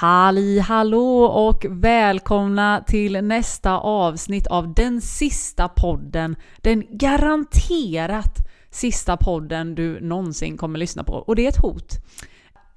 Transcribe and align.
Halli 0.00 0.58
hallå 0.58 1.24
och 1.24 1.66
välkomna 1.68 2.84
till 2.86 3.24
nästa 3.24 3.78
avsnitt 3.78 4.46
av 4.46 4.74
den 4.74 5.00
sista 5.00 5.68
podden. 5.68 6.36
Den 6.56 6.84
garanterat 6.90 8.38
sista 8.70 9.16
podden 9.16 9.74
du 9.74 10.00
någonsin 10.00 10.56
kommer 10.56 10.78
lyssna 10.78 11.04
på. 11.04 11.12
Och 11.12 11.36
det 11.36 11.44
är 11.44 11.48
ett 11.48 11.62
hot. 11.62 11.94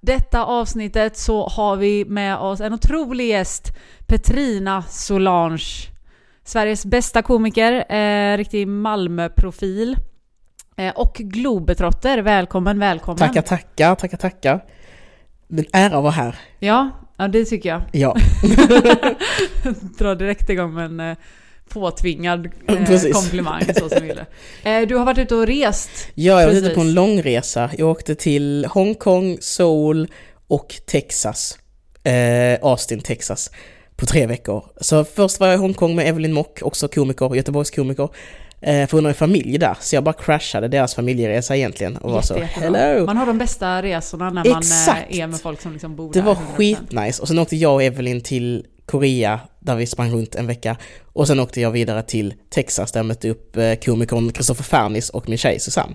Detta 0.01 0.45
avsnittet 0.45 1.17
så 1.17 1.47
har 1.47 1.75
vi 1.75 2.05
med 2.05 2.37
oss 2.37 2.61
en 2.61 2.73
otrolig 2.73 3.27
gäst, 3.27 3.71
Petrina 4.07 4.81
Solange. 4.81 5.89
Sveriges 6.43 6.85
bästa 6.85 7.21
komiker, 7.21 7.93
eh, 7.95 8.37
riktig 8.37 8.67
Malmö-profil. 8.67 9.97
Eh, 10.75 10.93
och 10.95 11.13
globetrotter. 11.13 12.17
Välkommen, 12.17 12.79
välkommen. 12.79 13.17
Tackar, 13.17 13.41
tackar, 13.41 13.95
tackar, 13.95 14.17
tackar. 14.17 14.65
En 15.49 15.65
ära 15.73 15.97
att 15.97 16.03
vara 16.03 16.11
här. 16.11 16.35
Ja, 16.59 16.89
ja 17.23 17.27
det 17.27 17.45
tycker 17.45 17.69
jag. 17.69 17.81
Ja. 17.91 18.15
Dra 19.97 20.15
direkt 20.15 20.49
igång 20.49 20.73
med 20.73 20.85
en 20.85 20.99
eh, 20.99 21.17
påtvingad 21.69 22.45
eh, 22.67 23.11
komplimang 23.13 23.63
så 23.75 23.89
som 23.89 24.01
vi 24.01 24.07
ville. 24.07 24.25
Eh, 24.63 24.87
du 24.87 24.95
har 24.95 25.05
varit 25.05 25.17
ute 25.17 25.35
och 25.35 25.47
rest. 25.47 25.89
Ja, 26.13 26.41
jag 26.41 26.47
var 26.47 26.55
ute 26.55 26.69
på 26.69 26.81
en 26.81 26.93
långresa. 26.93 27.69
Jag 27.77 27.89
åkte 27.89 28.15
till 28.15 28.65
Hongkong, 28.65 29.37
Seoul 29.41 30.07
och 30.47 30.75
Texas. 30.85 31.57
Eh, 32.03 32.59
Austin, 32.61 33.01
Texas. 33.01 33.51
På 33.95 34.05
tre 34.05 34.27
veckor. 34.27 34.65
Så 34.81 35.05
först 35.05 35.39
var 35.39 35.47
jag 35.47 35.55
i 35.55 35.59
Hongkong 35.59 35.95
med 35.95 36.07
Evelyn 36.07 36.33
Mock, 36.33 36.59
också 36.61 36.87
komiker, 36.87 37.35
Göteborgskomiker. 37.35 38.09
Eh, 38.65 38.87
för 38.87 38.97
hon 38.97 39.05
har 39.05 39.09
en 39.09 39.15
familj 39.15 39.57
där, 39.57 39.77
så 39.79 39.95
jag 39.95 40.03
bara 40.03 40.13
crashade 40.13 40.67
deras 40.67 40.95
familjeresa 40.95 41.55
egentligen 41.55 41.97
och 41.97 42.11
var 42.11 42.21
så 42.21 42.35
hello! 42.39 43.05
Man 43.05 43.17
har 43.17 43.25
de 43.25 43.37
bästa 43.37 43.81
resorna 43.81 44.29
när 44.29 44.49
man 44.49 44.57
Exakt. 44.59 45.05
eh, 45.09 45.19
är 45.19 45.27
med 45.27 45.39
folk 45.41 45.61
som 45.61 45.71
liksom 45.73 45.95
bor 45.95 46.13
Det 46.13 46.19
där. 46.19 46.25
var 46.25 46.35
100%. 46.35 46.37
skitnice. 46.57 47.21
Och 47.21 47.27
sen 47.27 47.39
åkte 47.39 47.55
jag 47.55 47.73
och 47.73 47.83
Evelyn 47.83 48.21
till 48.21 48.65
Korea, 48.85 49.39
där 49.59 49.75
vi 49.75 49.85
sprang 49.85 50.11
runt 50.11 50.35
en 50.35 50.47
vecka. 50.47 50.77
Och 51.13 51.27
sen 51.27 51.39
åkte 51.39 51.61
jag 51.61 51.71
vidare 51.71 52.01
till 52.03 52.33
Texas, 52.49 52.91
där 52.91 52.99
jag 52.99 53.05
mötte 53.05 53.29
upp 53.29 53.57
eh, 53.57 53.73
komikern 53.85 54.31
Kristoffer 54.31 54.63
Fernis 54.63 55.09
och 55.09 55.29
min 55.29 55.37
tjej 55.37 55.59
Susanne. 55.59 55.93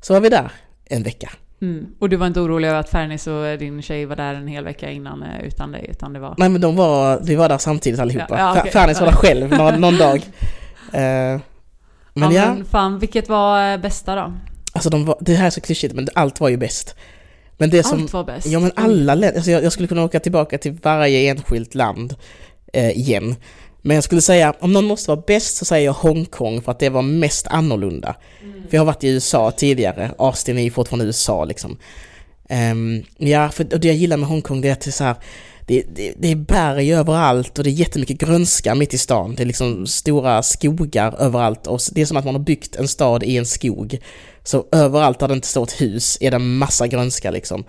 Så 0.00 0.12
var 0.12 0.20
vi 0.20 0.28
där 0.28 0.50
en 0.84 1.02
vecka. 1.02 1.30
Mm. 1.62 1.86
Och 1.98 2.08
du 2.08 2.16
var 2.16 2.26
inte 2.26 2.40
orolig 2.40 2.68
över 2.68 2.80
att 2.80 2.88
Fernis 2.88 3.26
och 3.26 3.58
din 3.58 3.82
tjej 3.82 4.04
var 4.06 4.16
där 4.16 4.34
en 4.34 4.48
hel 4.48 4.64
vecka 4.64 4.90
innan 4.90 5.22
eh, 5.22 5.44
utan 5.46 5.72
dig, 5.72 5.86
utan 5.90 6.12
det 6.12 6.18
var... 6.20 6.34
Nej 6.38 6.48
men 6.48 6.60
de 6.60 6.76
var, 6.76 7.20
vi 7.22 7.34
var 7.34 7.48
där 7.48 7.58
samtidigt 7.58 8.00
allihopa. 8.00 8.26
Ja, 8.30 8.38
ja, 8.38 8.60
okej. 8.60 8.72
Fernis 8.72 9.00
var 9.00 9.06
där 9.06 9.14
själv 9.14 9.50
någon, 9.50 9.80
någon 9.80 9.96
dag. 9.96 10.20
Eh, 10.92 11.40
men 12.14 12.32
ja, 12.32 12.42
ja, 12.42 12.54
men 12.54 12.64
fan, 12.64 12.98
vilket 12.98 13.28
var 13.28 13.72
eh, 13.72 13.80
bästa 13.80 14.14
då? 14.14 14.32
alltså 14.74 14.90
de 14.90 15.04
var, 15.04 15.18
det 15.20 15.34
här 15.34 15.46
är 15.46 15.50
så 15.50 15.60
klyschigt 15.60 15.94
men 15.94 16.08
allt 16.14 16.40
var 16.40 16.48
ju 16.48 16.56
bäst. 16.56 16.94
Men 17.56 17.70
det 17.70 17.82
som, 17.82 18.02
Allt 18.02 18.12
var 18.12 18.24
bäst. 18.24 18.46
Ja 18.46 18.60
men 18.60 18.72
alla 18.76 19.14
länder, 19.14 19.36
alltså 19.36 19.50
jag, 19.50 19.64
jag 19.64 19.72
skulle 19.72 19.88
kunna 19.88 20.04
åka 20.04 20.20
tillbaka 20.20 20.58
till 20.58 20.72
varje 20.82 21.30
enskilt 21.30 21.74
land 21.74 22.14
eh, 22.72 22.90
igen. 22.90 23.36
Men 23.82 23.94
jag 23.94 24.04
skulle 24.04 24.20
säga, 24.20 24.54
om 24.60 24.72
någon 24.72 24.84
måste 24.84 25.10
vara 25.10 25.22
bäst 25.26 25.56
så 25.56 25.64
säger 25.64 25.84
jag 25.86 25.92
Hongkong 25.92 26.62
för 26.62 26.72
att 26.72 26.78
det 26.78 26.88
var 26.88 27.02
mest 27.02 27.46
annorlunda. 27.46 28.16
För 28.40 28.76
jag 28.76 28.80
har 28.80 28.86
varit 28.86 29.04
i 29.04 29.08
USA 29.08 29.50
tidigare, 29.50 30.10
Austin 30.18 30.58
är 30.58 30.62
ju 30.62 30.70
fortfarande 30.70 31.04
USA 31.04 31.44
liksom. 31.44 31.78
Ehm, 32.48 33.02
ja, 33.16 33.48
för 33.48 33.74
och 33.74 33.80
det 33.80 33.88
jag 33.88 33.96
gillar 33.96 34.16
med 34.16 34.28
Hongkong 34.28 34.60
det 34.60 34.68
är 34.68 34.72
att 34.72 34.80
det 34.80 34.90
är 34.90 34.92
så 34.92 35.04
här, 35.04 35.16
det, 35.66 35.84
det, 35.94 36.14
det 36.18 36.28
är 36.28 36.36
berg 36.36 36.94
överallt 36.94 37.58
och 37.58 37.64
det 37.64 37.70
är 37.70 37.72
jättemycket 37.72 38.18
grönska 38.18 38.74
mitt 38.74 38.94
i 38.94 38.98
stan. 38.98 39.34
Det 39.34 39.42
är 39.42 39.46
liksom 39.46 39.86
stora 39.86 40.42
skogar 40.42 41.14
överallt 41.18 41.66
och 41.66 41.80
det 41.92 42.00
är 42.02 42.06
som 42.06 42.16
att 42.16 42.24
man 42.24 42.34
har 42.34 42.42
byggt 42.42 42.76
en 42.76 42.88
stad 42.88 43.22
i 43.22 43.36
en 43.36 43.46
skog. 43.46 43.98
Så 44.42 44.66
överallt 44.72 45.18
där 45.18 45.28
det 45.28 45.34
inte 45.34 45.48
står 45.48 45.62
ett 45.62 45.80
hus 45.80 46.18
är 46.20 46.30
det 46.30 46.38
massa 46.38 46.86
grönska 46.86 47.30
liksom. 47.30 47.64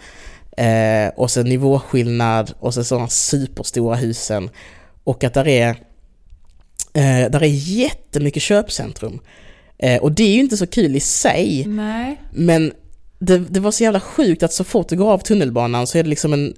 Eh, 0.58 1.08
och 1.16 1.32
så 1.32 1.44
nivåskillnad 1.44 2.54
och 2.60 2.74
så 2.74 2.84
sådana 2.84 3.08
superstora 3.08 3.96
husen. 3.96 4.50
Och 5.04 5.24
att 5.24 5.34
där 5.34 5.48
är, 5.48 5.70
eh, 6.94 7.30
där 7.32 7.44
är 7.44 7.70
jättemycket 7.70 8.44
köpcentrum. 8.44 9.20
Eh, 9.78 10.02
och 10.02 10.12
det 10.12 10.24
är 10.24 10.34
ju 10.34 10.40
inte 10.40 10.58
så 10.58 10.68
kul 10.68 10.96
i 10.96 11.00
sig, 11.00 11.66
Nej. 11.68 12.22
men 12.32 12.74
det, 13.20 13.38
det 13.38 13.60
var 13.60 13.72
så 13.72 13.84
jävla 13.84 14.00
sjukt 14.00 14.44
att 14.44 14.54
så 14.54 14.64
fort 14.64 14.90
du 14.90 14.96
går 14.96 15.12
av 15.12 15.18
tunnelbanan 15.18 15.88
så 15.88 15.98
är 15.98 16.04
det 16.04 16.10
liksom 16.10 16.34
en 16.34 16.54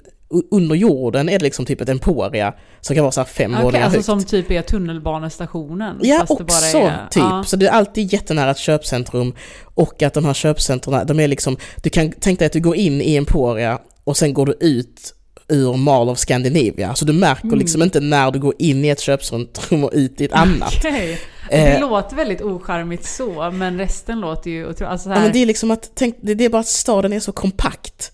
under 0.52 0.76
jorden 0.76 1.30
är 1.30 1.40
det 1.40 1.44
liksom 1.46 1.66
typ 1.66 1.82
ett 1.82 1.90
Emporia 1.90 2.54
som 2.82 2.96
kan 2.96 3.04
vara 3.04 3.12
så 3.12 3.20
här 3.22 3.26
fem 3.26 3.52
Okej, 3.54 3.64
våningar 3.64 3.84
alltså 3.86 3.98
högt. 3.98 4.06
som 4.06 4.24
typ 4.24 4.52
är 4.52 4.62
tunnelbanestationen. 4.62 5.98
Ja, 6.02 6.26
också 6.30 6.78
är, 6.78 7.08
typ. 7.10 7.24
Ja. 7.24 7.44
Så 7.48 7.56
det 7.56 7.68
är 7.68 7.72
alltid 7.72 8.14
jättenära 8.14 8.52
ett 8.52 8.58
köpcentrum 8.58 9.34
och 9.64 10.04
att 10.04 10.14
de 10.14 10.26
här 10.26 10.34
köpcentren, 10.34 11.08
de 11.08 11.20
är 11.20 11.28
liksom, 11.28 11.58
du 11.84 11.90
kan 11.90 12.12
tänka 12.12 12.40
dig 12.40 12.46
att 12.46 12.54
du 12.54 12.60
går 12.60 12.76
in 12.76 13.02
i 13.02 13.16
Emporia 13.16 13.80
och 14.04 14.18
sen 14.18 14.34
går 14.34 14.46
du 14.46 14.58
ut 14.60 15.14
ur 15.50 15.74
Mall 15.78 16.10
of 16.10 16.18
Scandinavia. 16.20 16.96
Så 16.96 17.06
du 17.06 17.14
märker 17.14 17.44
Mm. 17.46 17.60
liksom 17.60 17.84
inte 17.84 18.00
när 18.00 18.32
du 18.32 18.40
går 18.40 18.54
in 18.60 18.86
i 18.86 18.90
ett 18.90 19.00
köpcentrum 19.00 19.84
och 19.84 19.92
ut 19.94 20.22
i 20.22 20.26
ett 20.26 20.34
annat. 20.34 20.74
Okej. 20.78 21.20
Det 21.50 21.56
Eh. 21.58 21.80
låter 21.80 22.16
väldigt 22.16 22.42
ocharmigt 22.42 23.06
så, 23.06 23.52
men 23.52 23.78
resten 23.78 24.20
låter 24.20 24.52
ju 24.52 24.64
otroligt... 24.64 24.82
Alltså 24.92 25.10
så 25.10 25.16
Ja, 25.16 25.20
men 25.20 25.32
det 25.32 25.40
är 25.40 25.46
liksom 25.46 25.72
att, 25.72 25.92
tänk, 25.96 26.16
det 26.22 26.34
det 26.34 26.46
är 26.46 26.50
bara 26.50 26.60
att 26.60 26.68
staden 26.68 27.14
är 27.14 27.20
så 27.20 27.32
kompakt. 27.32 28.12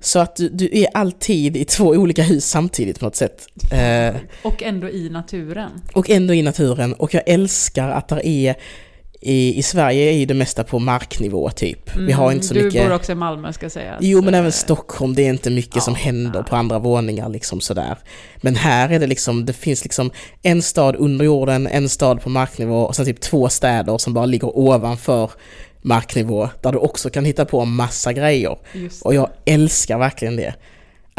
Så 0.00 0.18
att 0.18 0.36
du, 0.36 0.48
du 0.48 0.68
är 0.72 0.86
alltid 0.94 1.56
i 1.56 1.64
två 1.64 1.84
olika 1.88 2.22
hus 2.22 2.44
samtidigt 2.50 2.98
på 2.98 3.04
något 3.04 3.16
sätt. 3.16 3.46
Eh, 3.72 4.16
Och 4.42 4.62
ändå 4.62 4.88
i 4.90 5.08
naturen. 5.10 5.70
och 5.94 6.10
ändå 6.10 6.34
i 6.34 6.42
naturen. 6.42 6.94
Och 6.94 7.14
jag 7.14 7.22
älskar 7.26 7.88
att 7.88 8.08
där 8.08 8.26
är 8.26 8.54
i, 9.26 9.58
I 9.58 9.62
Sverige 9.62 10.10
är 10.10 10.16
ju 10.18 10.26
det 10.26 10.34
mesta 10.34 10.64
på 10.64 10.78
marknivå 10.78 11.50
typ. 11.50 11.96
Vi 11.96 12.12
har 12.12 12.32
inte 12.32 12.46
så 12.46 12.54
Mm, 12.54 12.62
du 12.62 12.66
mycket... 12.68 12.88
bor 12.88 12.94
också 12.94 13.12
i 13.12 13.14
Malmö 13.14 13.52
ska 13.52 13.70
sägas. 13.70 13.98
Jo 14.00 14.22
men 14.22 14.34
även 14.34 14.52
Stockholm, 14.52 15.14
det 15.14 15.22
är 15.22 15.30
inte 15.30 15.50
mycket 15.50 15.82
som 15.82 15.94
ja, 15.94 16.00
händer 16.04 16.40
nej. 16.40 16.50
på 16.50 16.56
andra 16.56 16.78
våningar 16.78 17.28
liksom 17.28 17.60
sådär. 17.60 17.98
Men 18.36 18.56
här 18.56 18.88
är 18.88 18.98
det 18.98 19.06
liksom, 19.06 19.46
det 19.46 19.52
finns 19.52 19.82
liksom 19.82 20.10
en 20.42 20.62
stad 20.62 20.96
under 20.96 21.24
jorden, 21.24 21.66
en 21.66 21.88
stad 21.88 22.22
på 22.22 22.28
marknivå 22.28 22.80
och 22.82 22.96
sen 22.96 23.04
typ 23.04 23.20
två 23.20 23.48
städer 23.48 23.98
som 23.98 24.14
bara 24.14 24.26
ligger 24.26 24.58
ovanför 24.58 25.30
marknivå 25.82 26.48
där 26.62 26.72
du 26.72 26.78
också 26.78 27.10
kan 27.10 27.24
hitta 27.24 27.44
på 27.44 27.64
massa 27.64 28.12
grejer. 28.12 28.58
Och 29.02 29.14
jag 29.14 29.30
älskar 29.44 29.98
verkligen 29.98 30.36
det. 30.36 30.54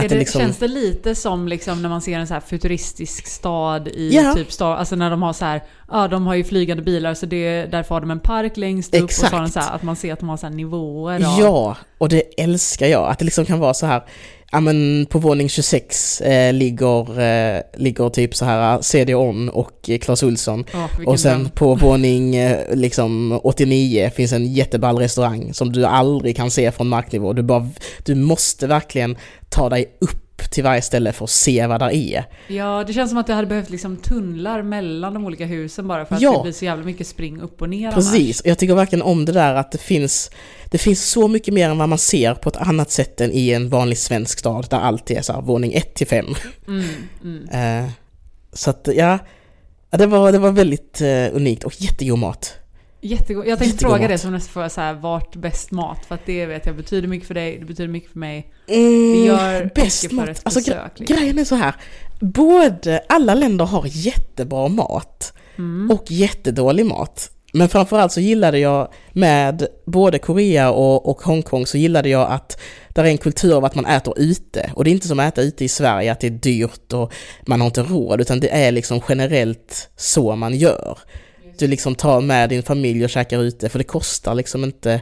Det, 0.02 0.08
det 0.08 0.16
liksom, 0.16 0.42
Känns 0.42 0.58
det 0.58 0.68
lite 0.68 1.16
som 1.16 1.48
liksom 1.48 1.82
när 1.82 1.90
man 1.90 2.02
ser 2.02 2.20
en 2.20 2.28
så 2.28 2.40
futuristisk 2.48 3.28
stad 3.28 3.88
i 3.88 4.16
Ja. 4.16 4.34
typ 4.34 4.52
stad, 4.52 4.78
alltså 4.80 4.96
när 4.96 5.10
de 5.10 5.22
har 5.22 5.34
så 5.34 5.46
här, 5.46 5.64
ja 5.92 6.08
de 6.08 6.28
har 6.28 6.36
ju 6.36 6.44
flygande 6.44 6.84
bilar 6.84 7.14
så 7.14 7.26
det, 7.26 7.66
därför 7.66 7.96
har 7.96 8.02
de 8.02 8.12
en 8.12 8.20
park 8.20 8.58
längst 8.58 8.96
upp 8.96 9.04
och 9.04 9.12
så 9.12 9.26
har 9.26 9.44
Exakt. 9.46 9.54
så 9.54 9.60
här, 9.70 9.76
att 9.76 9.84
man 9.84 9.96
ser 9.96 10.14
att 10.14 10.20
de 10.20 10.30
har 10.30 10.38
så 10.38 10.46
här 10.48 10.54
nivåer 10.54 11.16
av, 11.16 11.40
Ja, 11.40 11.78
och 11.98 12.10
det 12.10 12.22
älskar 12.42 12.88
jag. 12.88 13.10
Att 13.10 13.20
det 13.20 13.26
liksom 13.26 13.46
kan 13.46 13.60
vara 13.60 13.74
så 13.74 13.86
här, 13.86 14.04
ja 14.52 14.60
men 14.60 15.06
på 15.10 15.20
våning 15.20 15.50
26 15.50 16.22
eh, 16.22 16.54
ligger, 16.54 17.20
eh, 17.20 17.62
ligger 17.78 18.10
typ 18.10 18.36
så 18.36 18.46
här 18.46 18.82
CD-ON 18.82 19.50
och 19.50 19.90
eh, 19.90 20.00
Clas 20.00 20.24
Ohlson. 20.24 20.66
Ja, 20.74 20.90
vilken 20.98 21.14
Och 21.14 21.20
sen 21.20 21.50
på 21.50 21.76
våning 21.76 22.36
eh, 22.36 22.76
liksom 22.76 23.40
89 23.44 24.12
finns 24.16 24.34
en 24.34 24.54
jätteball 24.54 24.98
restaurang 24.98 25.54
som 25.54 25.72
du 25.72 25.86
aldrig 25.86 26.36
kan 26.36 26.52
se 26.52 26.72
från 26.72 26.88
marknivå. 26.88 27.34
Du, 27.34 27.44
bara, 27.44 27.70
du 28.06 28.16
måste 28.16 28.68
verkligen 28.68 29.18
ta 29.50 29.70
dig 29.70 29.98
upp 30.02 30.27
till 30.38 30.64
varje 30.64 30.82
ställe 30.82 31.14
för 31.14 31.24
att 31.24 31.30
se 31.30 31.68
vad 31.68 31.80
där 31.82 31.90
är. 31.92 32.26
Ja, 32.48 32.84
det 32.88 32.94
känns 32.94 33.10
som 33.12 33.18
att 33.20 33.28
det 33.28 33.34
hade 33.34 33.48
behövt 33.48 33.70
liksom 33.70 33.98
tunnlar 33.98 34.62
mellan 34.62 35.14
de 35.14 35.26
olika 35.26 35.46
husen 35.46 35.88
bara 35.88 36.06
för 36.06 36.16
att 36.16 36.22
Ja. 36.22 36.38
det 36.38 36.44
blir 36.44 36.52
så 36.52 36.66
jävla 36.66 36.86
mycket 36.86 37.08
spring 37.08 37.42
upp 37.42 37.62
och 37.62 37.70
ner 37.70 37.92
Precis, 37.92 38.42
och 38.42 38.48
jag 38.48 38.58
tycker 38.58 38.76
verkligen 38.76 39.02
om 39.04 39.26
det 39.26 39.32
där 39.32 39.56
att 39.56 39.72
det 39.72 39.78
finns 39.78 40.32
Det 40.72 40.78
finns 40.78 41.10
så 41.10 41.28
mycket 41.28 41.54
mer 41.54 41.70
än 41.70 41.78
vad 41.78 41.90
man 41.90 41.98
ser 41.98 42.34
på 42.34 42.50
ett 42.50 42.58
annat 42.58 42.92
sätt 42.92 43.22
än 43.22 43.32
i 43.32 43.50
en 43.50 43.70
vanlig 43.70 43.98
svensk 43.98 44.40
stad 44.40 44.68
där 44.70 44.78
allt 44.80 45.12
är 45.12 45.22
så 45.22 45.34
här, 45.34 45.42
våning 45.42 45.74
1 45.74 45.94
till 45.94 46.08
5. 46.08 46.26
annars. 46.26 46.48
Mm, 46.68 46.86
mm. 47.50 47.84
Eh, 47.86 47.90
så 48.54 48.70
att 48.70 48.88
ja, 48.96 49.20
ja, 49.90 49.98
det 49.98 50.06
var, 50.06 50.32
det 50.32 50.40
var 50.40 50.52
väldigt 50.52 51.02
eh, 51.02 51.36
unikt 51.36 51.64
och 51.64 51.82
jättegod 51.82 52.20
mat. 52.20 52.54
Jättegod. 53.02 53.48
Jag 53.48 53.60
tänkte 53.60 53.66
Jättegod 53.66 53.92
fråga 53.92 54.02
mat. 54.02 54.10
det 54.10 54.18
som 54.18 54.32
nästa 54.32 54.52
fråga, 54.52 54.70
så 54.70 54.82
här, 54.82 54.94
vart 54.94 55.36
bäst 55.36 55.72
mat? 55.72 56.06
För 56.06 56.16
att 56.16 56.26
det 56.26 56.46
vet 56.46 56.66
jag 56.66 56.76
betyder 56.76 57.08
mycket 57.08 57.28
för 57.28 57.34
dig, 57.34 57.58
det 57.60 57.66
betyder 57.66 57.88
mycket 57.90 58.12
för 58.12 58.20
mig. 58.20 58.54
Mm, 58.68 59.12
Vi 59.12 59.26
gör 59.26 59.72
bäst 59.76 60.08
för 60.08 60.16
mat. 60.16 60.30
ett 60.30 60.42
Alltså, 60.44 60.60
besök. 60.60 61.00
liksom. 61.00 61.16
grejen 61.18 61.40
är 61.40 61.44
så 61.44 61.56
här. 61.56 61.76
Både, 62.22 63.04
alla 63.10 63.34
länder 63.34 63.66
har 63.66 63.84
jättebra 63.88 64.68
mat 64.68 65.34
Mm. 65.58 65.92
och 65.92 66.04
jättedålig 66.12 66.86
mat. 66.86 67.32
Men 67.54 67.70
framförallt 67.70 68.12
så 68.12 68.20
gillade 68.20 68.60
jag 68.60 68.94
med 69.12 69.68
både 69.86 70.20
Korea 70.20 70.72
och, 70.72 71.10
och 71.10 71.22
Hongkong 71.22 71.66
så 71.66 71.78
gillade 71.78 72.10
jag 72.10 72.32
att 72.32 72.60
där 72.90 73.04
är 73.04 73.08
en 73.08 73.18
kultur 73.18 73.56
av 73.58 73.66
att 73.66 73.76
man 73.76 73.86
äter 73.86 74.14
ute. 74.20 74.72
Och 74.76 74.84
det 74.84 74.90
är 74.90 74.92
inte 74.92 75.08
som 75.08 75.20
att 75.20 75.28
äta 75.34 75.42
ute 75.42 75.66
i 75.66 75.68
Sverige, 75.70 76.12
att 76.12 76.20
det 76.20 76.28
är 76.28 76.32
dyrt 76.32 76.94
och 76.94 77.14
man 77.48 77.62
har 77.62 77.68
inte 77.68 77.84
råd, 77.84 78.22
utan 78.22 78.40
det 78.40 78.50
är 78.50 78.72
liksom 78.72 79.02
generellt 79.10 79.90
så 79.96 80.36
man 80.36 80.54
gör. 80.58 80.98
Du 81.60 81.68
liksom 81.68 81.96
tar 81.96 82.22
med 82.22 82.50
din 82.50 82.64
familj 82.64 83.04
och 83.04 83.10
käkar 83.10 83.40
ute, 83.44 83.70
för 83.70 83.78
det 83.80 83.84
kostar 83.86 84.36
liksom 84.36 84.64
inte 84.64 85.02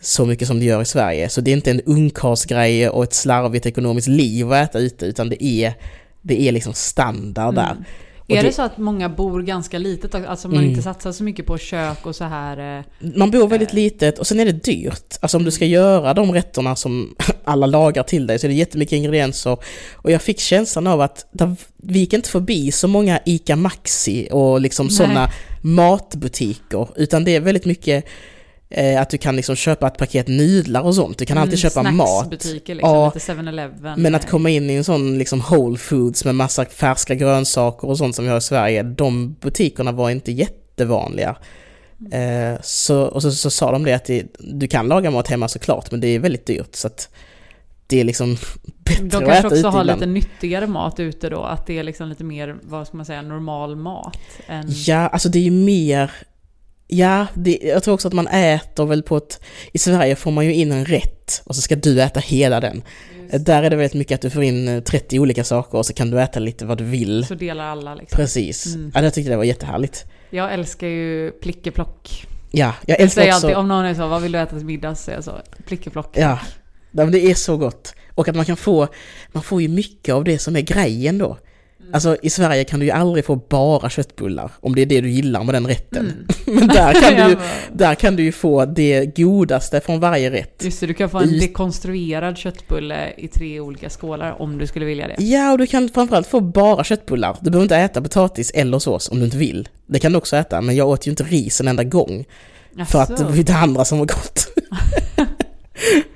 så 0.00 0.26
mycket 0.26 0.48
som 0.48 0.58
det 0.58 0.64
gör 0.64 0.82
i 0.82 0.84
Sverige. 0.84 1.28
Så 1.28 1.40
det 1.40 1.50
är 1.50 1.56
inte 1.56 1.70
en 1.70 1.80
ungkarlsgrej 1.80 2.88
och 2.88 3.04
ett 3.04 3.14
slarvigt 3.14 3.66
ekonomiskt 3.66 4.08
liv 4.08 4.52
att 4.52 4.68
äta 4.70 4.78
ute, 4.78 5.06
utan 5.06 5.28
det 5.28 5.44
är, 5.44 5.74
det 6.22 6.40
är 6.48 6.52
liksom 6.52 6.72
standard 6.74 7.54
där. 7.54 7.70
Mm. 7.70 7.84
Är 8.28 8.36
det- 8.42 8.48
det 8.48 8.52
så 8.54 8.62
att 8.62 8.78
många 8.78 9.08
bor 9.08 9.42
ganska 9.42 9.78
litet? 9.78 10.14
Alltså 10.14 10.48
man 10.48 10.56
Mm. 10.58 10.70
inte 10.70 10.82
satsar 10.82 11.12
så 11.12 11.24
mycket 11.24 11.46
på 11.46 11.58
kök 11.58 12.06
och 12.06 12.16
så 12.16 12.24
här... 12.24 12.78
eh, 12.78 12.84
Man 13.16 13.30
bor 13.30 13.48
väldigt 13.48 13.72
litet 13.72 14.18
och 14.18 14.26
sen 14.26 14.40
är 14.40 14.44
det 14.44 14.52
dyrt. 14.64 15.14
Alltså 15.20 15.36
om 15.36 15.44
du 15.44 15.50
ska 15.50 15.64
göra 15.64 16.14
de 16.14 16.32
rätterna 16.32 16.76
som 16.76 17.14
alla 17.44 17.66
lagar 17.66 18.02
till 18.02 18.26
dig 18.26 18.38
så 18.38 18.46
är 18.46 18.48
det 18.48 18.54
jättemycket 18.54 18.92
ingredienser. 18.92 19.58
Och 19.94 20.10
jag 20.10 20.22
fick 20.22 20.40
känslan 20.40 20.86
av 20.86 21.00
att 21.00 21.26
där, 21.32 21.56
vi 21.76 21.98
gick 21.98 22.12
inte 22.12 22.28
förbi 22.28 22.72
så 22.72 22.88
många 22.88 23.20
ICA 23.26 23.56
Maxi 23.56 24.28
och 24.30 24.60
liksom 24.60 24.90
sådana 24.90 25.30
matbutiker. 25.66 26.88
Utan 26.96 27.24
det 27.24 27.36
är 27.36 27.40
väldigt 27.40 27.64
mycket 27.64 28.04
eh, 28.70 29.00
att 29.00 29.10
du 29.10 29.18
kan 29.18 29.36
liksom 29.36 29.56
köpa 29.56 29.86
ett 29.86 29.98
paket 29.98 30.28
nudlar 30.28 30.82
och 30.82 30.94
sånt. 30.94 31.18
Du 31.18 31.26
kan 31.26 31.38
alltid 31.38 31.58
köpa 31.58 31.82
mat. 31.82 32.26
mm, 32.26 32.30
liksom, 32.30 32.78
Ja, 32.90 33.12
lite 33.14 33.32
7-Eleven. 33.32 34.02
Men 34.02 34.14
att 34.14 34.30
komma 34.30 34.50
in 34.50 34.70
i 34.70 34.74
en 34.74 34.84
sån 34.84 35.18
liksom 35.18 35.40
Whole 35.40 35.78
Foods 35.78 36.24
med 36.24 36.34
massa 36.34 36.64
färska 36.64 37.14
grönsaker 37.14 37.88
och 37.88 37.98
sånt 37.98 38.14
som 38.14 38.24
vi 38.24 38.30
har 38.30 38.38
i 38.38 38.40
Sverige, 38.40 38.82
de 38.82 39.36
butikerna 39.40 39.92
var 39.92 40.10
inte 40.10 40.32
jättevanliga. 40.32 41.36
Eh, 42.12 42.60
så, 42.62 43.02
och 43.02 43.22
så, 43.22 43.30
så 43.30 43.50
sa 43.50 43.72
de 43.72 43.84
det 43.84 43.92
att 43.92 44.04
det, 44.04 44.26
du 44.38 44.68
kan 44.68 44.88
laga 44.88 45.10
mat 45.10 45.28
hemma 45.28 45.48
såklart, 45.48 45.90
men 45.90 46.00
det 46.00 46.08
är 46.08 46.18
väldigt 46.18 46.46
dyrt 46.46 46.74
så 46.74 46.86
att 46.86 47.08
det 47.86 48.00
är 48.00 48.04
liksom 48.04 48.36
bättre 48.84 49.04
De 49.04 49.16
att 49.16 49.24
kanske 49.24 49.32
äta 49.38 49.46
också 49.48 49.68
har 49.68 49.80
ibland. 49.80 50.00
lite 50.00 50.12
nyttigare 50.12 50.66
mat 50.66 51.00
ute 51.00 51.28
då, 51.28 51.42
att 51.42 51.66
det 51.66 51.78
är 51.78 51.82
liksom 51.82 52.08
lite 52.08 52.24
mer, 52.24 52.56
vad 52.62 52.86
ska 52.86 52.96
man 52.96 53.06
säga, 53.06 53.22
normal 53.22 53.76
mat. 53.76 54.18
Än... 54.46 54.64
Ja, 54.68 55.08
alltså 55.08 55.28
det 55.28 55.38
är 55.38 55.42
ju 55.42 55.50
mer... 55.50 56.10
Ja, 56.88 57.26
det, 57.34 57.58
jag 57.62 57.82
tror 57.82 57.94
också 57.94 58.08
att 58.08 58.14
man 58.14 58.28
äter 58.28 58.86
väl 58.86 59.02
på 59.02 59.16
ett... 59.16 59.40
I 59.72 59.78
Sverige 59.78 60.16
får 60.16 60.30
man 60.30 60.44
ju 60.44 60.54
in 60.54 60.72
en 60.72 60.84
rätt 60.84 61.42
och 61.44 61.54
så 61.56 61.62
ska 61.62 61.76
du 61.76 62.02
äta 62.02 62.20
hela 62.20 62.60
den. 62.60 62.82
Eh, 63.30 63.40
Där 63.40 63.62
är 63.62 63.70
det 63.70 63.76
väldigt 63.76 63.94
mycket 63.94 64.14
att 64.14 64.20
du 64.22 64.30
får 64.30 64.42
in 64.42 64.68
eh, 64.68 64.80
30 64.82 65.18
olika 65.20 65.44
saker 65.44 65.78
och 65.78 65.86
så 65.86 65.92
kan 65.92 66.10
du 66.10 66.20
äta 66.22 66.40
lite 66.40 66.66
vad 66.66 66.78
du 66.78 66.84
vill. 66.84 67.26
Så 67.26 67.34
delar 67.34 67.64
alla 67.64 67.94
liksom. 67.94 68.16
Precis. 68.16 68.66
Mm. 68.74 68.92
Ja, 68.94 69.02
jag 69.02 69.14
tyckte 69.14 69.30
det 69.30 69.36
var 69.36 69.44
jättehärligt. 69.44 70.04
Jag 70.30 70.52
älskar 70.54 70.86
ju 70.86 71.30
plickeplock. 71.30 72.26
Ja, 72.50 72.74
jag 72.86 72.94
Jag 72.96 73.00
älskar 73.00 73.22
säger 73.22 73.34
också... 73.34 73.46
alltid, 73.46 73.56
om 73.56 73.68
någon 73.68 73.84
är 73.84 73.94
så, 73.94 74.06
vad 74.08 74.22
vill 74.22 74.32
du 74.32 74.38
äta 74.38 74.56
till 74.56 74.66
middag? 74.66 74.94
Så 74.94 75.02
säger 75.02 75.16
jag 75.18 75.24
så, 75.24 75.32
plickeplock. 75.66 76.10
Ja, 76.18 76.38
men 77.04 77.12
det 77.12 77.30
är 77.30 77.34
så 77.34 77.56
gott. 77.56 77.94
Och 78.14 78.28
att 78.28 78.36
man 78.36 78.44
kan 78.44 78.56
få, 78.56 78.88
man 79.32 79.42
får 79.42 79.62
ju 79.62 79.68
mycket 79.68 80.14
av 80.14 80.24
det 80.24 80.38
som 80.38 80.56
är 80.56 80.60
grejen 80.60 81.18
då. 81.18 81.38
Mm. 81.86 81.94
Alltså 81.94 82.16
i 82.22 82.30
Sverige 82.30 82.64
kan 82.64 82.80
du 82.80 82.86
ju 82.86 82.92
aldrig 82.92 83.24
få 83.24 83.36
bara 83.36 83.90
köttbullar, 83.90 84.50
om 84.60 84.74
det 84.74 84.82
är 84.82 84.86
det 84.86 85.00
du 85.00 85.10
gillar 85.10 85.44
med 85.44 85.54
den 85.54 85.66
rätten. 85.66 86.12
Mm. 86.46 86.58
Men 86.58 86.68
där 86.68 87.00
kan, 87.00 87.14
du 87.14 87.30
ju, 87.30 87.36
där 87.72 87.94
kan 87.94 88.16
du 88.16 88.22
ju 88.22 88.32
få 88.32 88.64
det 88.64 89.16
godaste 89.16 89.80
från 89.80 90.00
varje 90.00 90.30
rätt. 90.30 90.64
Just 90.64 90.80
det, 90.80 90.86
du 90.86 90.94
kan 90.94 91.10
få 91.10 91.18
en 91.18 91.38
dekonstruerad 91.38 92.38
köttbulle 92.38 93.12
i 93.16 93.28
tre 93.28 93.60
olika 93.60 93.90
skålar 93.90 94.42
om 94.42 94.58
du 94.58 94.66
skulle 94.66 94.86
vilja 94.86 95.08
det. 95.08 95.24
Ja, 95.24 95.52
och 95.52 95.58
du 95.58 95.66
kan 95.66 95.88
framförallt 95.88 96.26
få 96.26 96.40
bara 96.40 96.84
köttbullar. 96.84 97.36
Du 97.40 97.50
behöver 97.50 97.64
inte 97.64 97.76
äta 97.76 98.02
potatis 98.02 98.50
eller 98.50 98.78
sås 98.78 99.10
om 99.10 99.18
du 99.18 99.24
inte 99.24 99.36
vill. 99.36 99.68
Det 99.86 99.98
kan 99.98 100.12
du 100.12 100.18
också 100.18 100.36
äta, 100.36 100.60
men 100.60 100.76
jag 100.76 100.88
åt 100.88 101.06
ju 101.06 101.10
inte 101.10 101.22
ris 101.22 101.60
en 101.60 101.68
enda 101.68 101.84
gång. 101.84 102.24
För 102.86 103.02
att 103.02 103.16
det 103.16 103.24
var 103.24 103.32
det 103.32 103.52
andra 103.52 103.84
som 103.84 103.98
var 103.98 104.06
gott. 104.06 104.48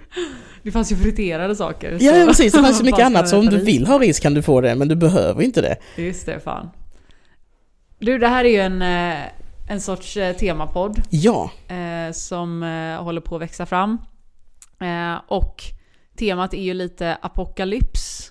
Det 0.63 0.71
fanns 0.73 0.93
ju 0.93 0.97
friterade 0.97 1.57
saker. 1.57 1.99
Ja, 2.01 2.13
så- 2.13 2.27
precis. 2.27 2.53
Det 2.53 2.63
fanns 2.63 2.81
ju 2.81 2.85
mycket 2.91 3.05
annat. 3.07 3.29
Så 3.29 3.39
om 3.39 3.47
du 3.47 3.59
vill 3.65 3.87
ha 3.87 3.99
ris 3.99 4.21
kan 4.21 4.35
du 4.35 4.43
få 4.43 4.61
det, 4.61 4.75
men 4.75 4.89
du 4.89 4.95
behöver 4.97 5.43
inte 5.43 5.61
det. 5.61 5.77
Just 5.97 6.27
det, 6.27 6.41
fan. 6.41 6.71
Du, 7.99 8.19
det 8.19 8.29
här 8.29 8.45
är 8.45 8.49
ju 8.49 8.61
en, 8.61 8.83
eh, 8.83 9.19
en 9.69 9.81
sorts 9.81 10.17
eh, 10.17 10.37
temapodd 10.37 11.03
Ja, 11.11 11.51
eh, 11.69 12.13
som 12.13 12.63
håller 13.01 13.21
på 13.21 13.37
att 13.37 13.43
växa 13.43 13.67
fram. 13.67 13.99
Eh, 14.81 15.21
och 15.29 15.63
temat 16.19 16.55
är 16.55 16.63
ju 16.63 16.75
lite 16.75 17.15
apokalyps 17.23 18.30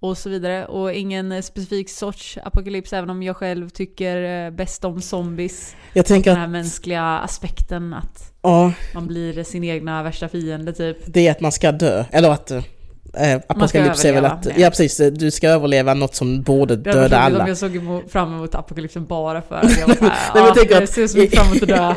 och 0.00 0.18
så 0.18 0.28
vidare. 0.30 0.66
Och 0.66 0.92
ingen 0.92 1.32
eh, 1.32 1.40
specifik 1.42 1.90
sorts 1.90 2.38
apokalyps, 2.44 2.92
även 2.92 3.10
om 3.10 3.22
jag 3.22 3.36
själv 3.36 3.68
tycker 3.68 4.44
eh, 4.46 4.50
bäst 4.50 4.84
om 4.84 5.00
zombies. 5.02 5.74
jag 5.92 6.06
tänker 6.06 6.30
Den 6.30 6.36
att 6.38 6.40
här 6.46 6.52
mänskliga 6.52 7.02
aspekten 7.18 7.94
att 7.94 8.32
ja, 8.42 8.72
man 8.94 9.06
blir 9.06 9.42
sin 9.44 9.64
egna 9.64 10.02
värsta 10.02 10.28
fiende 10.28 10.72
typ. 10.72 10.96
det 11.06 11.26
är 11.26 11.30
att 11.30 11.40
man 11.40 11.52
ska 11.52 11.72
dö. 11.72 12.04
Eller 12.10 12.30
att... 12.30 12.50
Eh, 12.50 13.36
apokalyps 13.48 14.04
är 14.04 14.12
väl 14.12 14.24
att... 14.24 14.44
ja. 14.46 14.52
Ja, 14.56 14.70
precis. 14.70 14.96
Du 15.12 15.30
ska 15.30 15.48
överleva 15.48 15.94
något 15.94 16.14
som 16.14 16.42
borde 16.42 16.74
varit 16.76 16.84
döda 16.84 17.18
alla. 17.18 17.48
jag 17.48 17.56
såg 17.56 17.76
emot, 17.76 18.10
fram 18.12 18.34
emot 18.34 18.54
apokalypsen 18.54 19.06
bara 19.06 19.42
för 19.42 19.54
att 19.54 19.78
jag 19.80 19.86
var 19.88 19.94
såhär, 19.94 20.12
men 20.34 20.42
jag 20.42 20.48
ja, 20.50 20.54
tänker 20.54 20.74
jag 20.74 20.82
att- 20.82 20.90
ser 20.90 21.18
mycket 21.18 21.38
fram 21.38 21.46
emot 21.50 21.62
att 21.62 21.68
dö. 21.68 21.94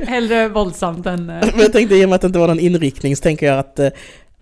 Hellre 0.06 0.48
våldsamt 0.48 1.06
än... 1.06 1.30
eh, 1.30 1.36
Men 1.52 1.60
jag 1.60 1.72
tänkte 1.72 1.96
i 1.96 2.04
och 2.04 2.08
med 2.08 2.14
att 2.16 2.20
det 2.20 2.26
inte 2.26 2.38
var 2.38 2.48
någon 2.48 2.60
inriktning 2.60 3.16
så 3.16 3.22
tänker 3.22 3.46
jag 3.46 3.58
att 3.58 3.78
eh, 3.78 3.88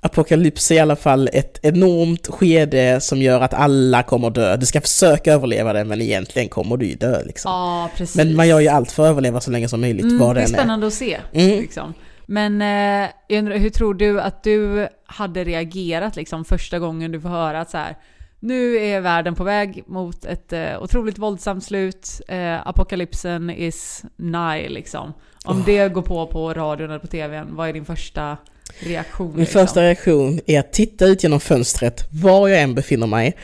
apokalyps 0.00 0.70
är 0.70 0.74
i 0.74 0.78
alla 0.78 0.96
fall 0.96 1.28
ett 1.32 1.58
enormt 1.62 2.26
skede 2.26 3.00
som 3.00 3.18
gör 3.22 3.40
att 3.40 3.54
alla 3.54 4.02
kommer 4.02 4.30
dö. 4.30 4.56
Du 4.56 4.66
ska 4.66 4.80
försöka 4.80 5.32
överleva 5.32 5.72
det 5.72 5.84
men 5.84 6.00
egentligen 6.00 6.48
kommer 6.48 6.76
du 6.76 6.86
ju 6.86 6.94
dö 6.94 7.22
liksom. 7.24 7.50
Ja, 7.52 7.90
precis. 7.96 8.16
Men 8.16 8.36
man 8.36 8.48
gör 8.48 8.60
ju 8.60 8.68
allt 8.68 8.92
för 8.92 9.02
att 9.04 9.10
överleva 9.10 9.40
så 9.40 9.50
länge 9.50 9.68
som 9.68 9.80
möjligt, 9.80 10.04
Mm, 10.04 10.18
vad 10.18 10.36
det 10.36 10.40
är 10.40 10.44
än 10.44 10.50
är. 10.54 10.58
spännande 10.58 10.86
att 10.86 10.94
se. 10.94 11.18
Mm. 11.32 11.60
Liksom. 11.60 11.94
Men 12.26 12.62
eh, 12.62 13.10
jag 13.28 13.38
undrar, 13.38 13.56
hur 13.58 13.70
tror 13.70 13.94
du 13.94 14.20
att 14.20 14.42
du 14.42 14.88
hade 15.06 15.44
reagerat 15.44 16.16
liksom, 16.16 16.44
första 16.44 16.78
gången 16.78 17.12
du 17.12 17.20
får 17.20 17.28
höra 17.28 17.60
att 17.60 17.70
så 17.70 17.78
här, 17.78 17.96
nu 18.40 18.76
är 18.76 19.00
världen 19.00 19.34
på 19.34 19.44
väg 19.44 19.84
mot 19.86 20.24
ett 20.24 20.52
eh, 20.52 20.82
otroligt 20.82 21.18
våldsamt 21.18 21.64
slut, 21.64 22.20
eh, 22.28 22.66
apokalypsen 22.68 23.50
is 23.50 24.02
nigh 24.16 24.68
liksom. 24.70 25.12
Om 25.44 25.56
Oh. 25.60 25.64
det 25.66 25.88
går 25.88 26.02
på 26.02 26.26
på 26.26 26.54
radion 26.54 26.90
eller 26.90 26.98
på 26.98 27.06
tvn, 27.06 27.46
vad 27.56 27.68
är 27.68 27.72
din 27.72 27.84
första 27.84 28.36
reaktion? 28.78 29.30
Min 29.30 29.40
liksom? 29.40 29.60
första 29.60 29.82
reaktion 29.82 30.40
är 30.46 30.60
att 30.60 30.72
titta 30.72 31.06
ut 31.06 31.22
genom 31.22 31.40
fönstret, 31.40 32.04
var 32.10 32.48
jag 32.48 32.60
än 32.60 32.74
befinner 32.74 33.06
mig, 33.06 33.36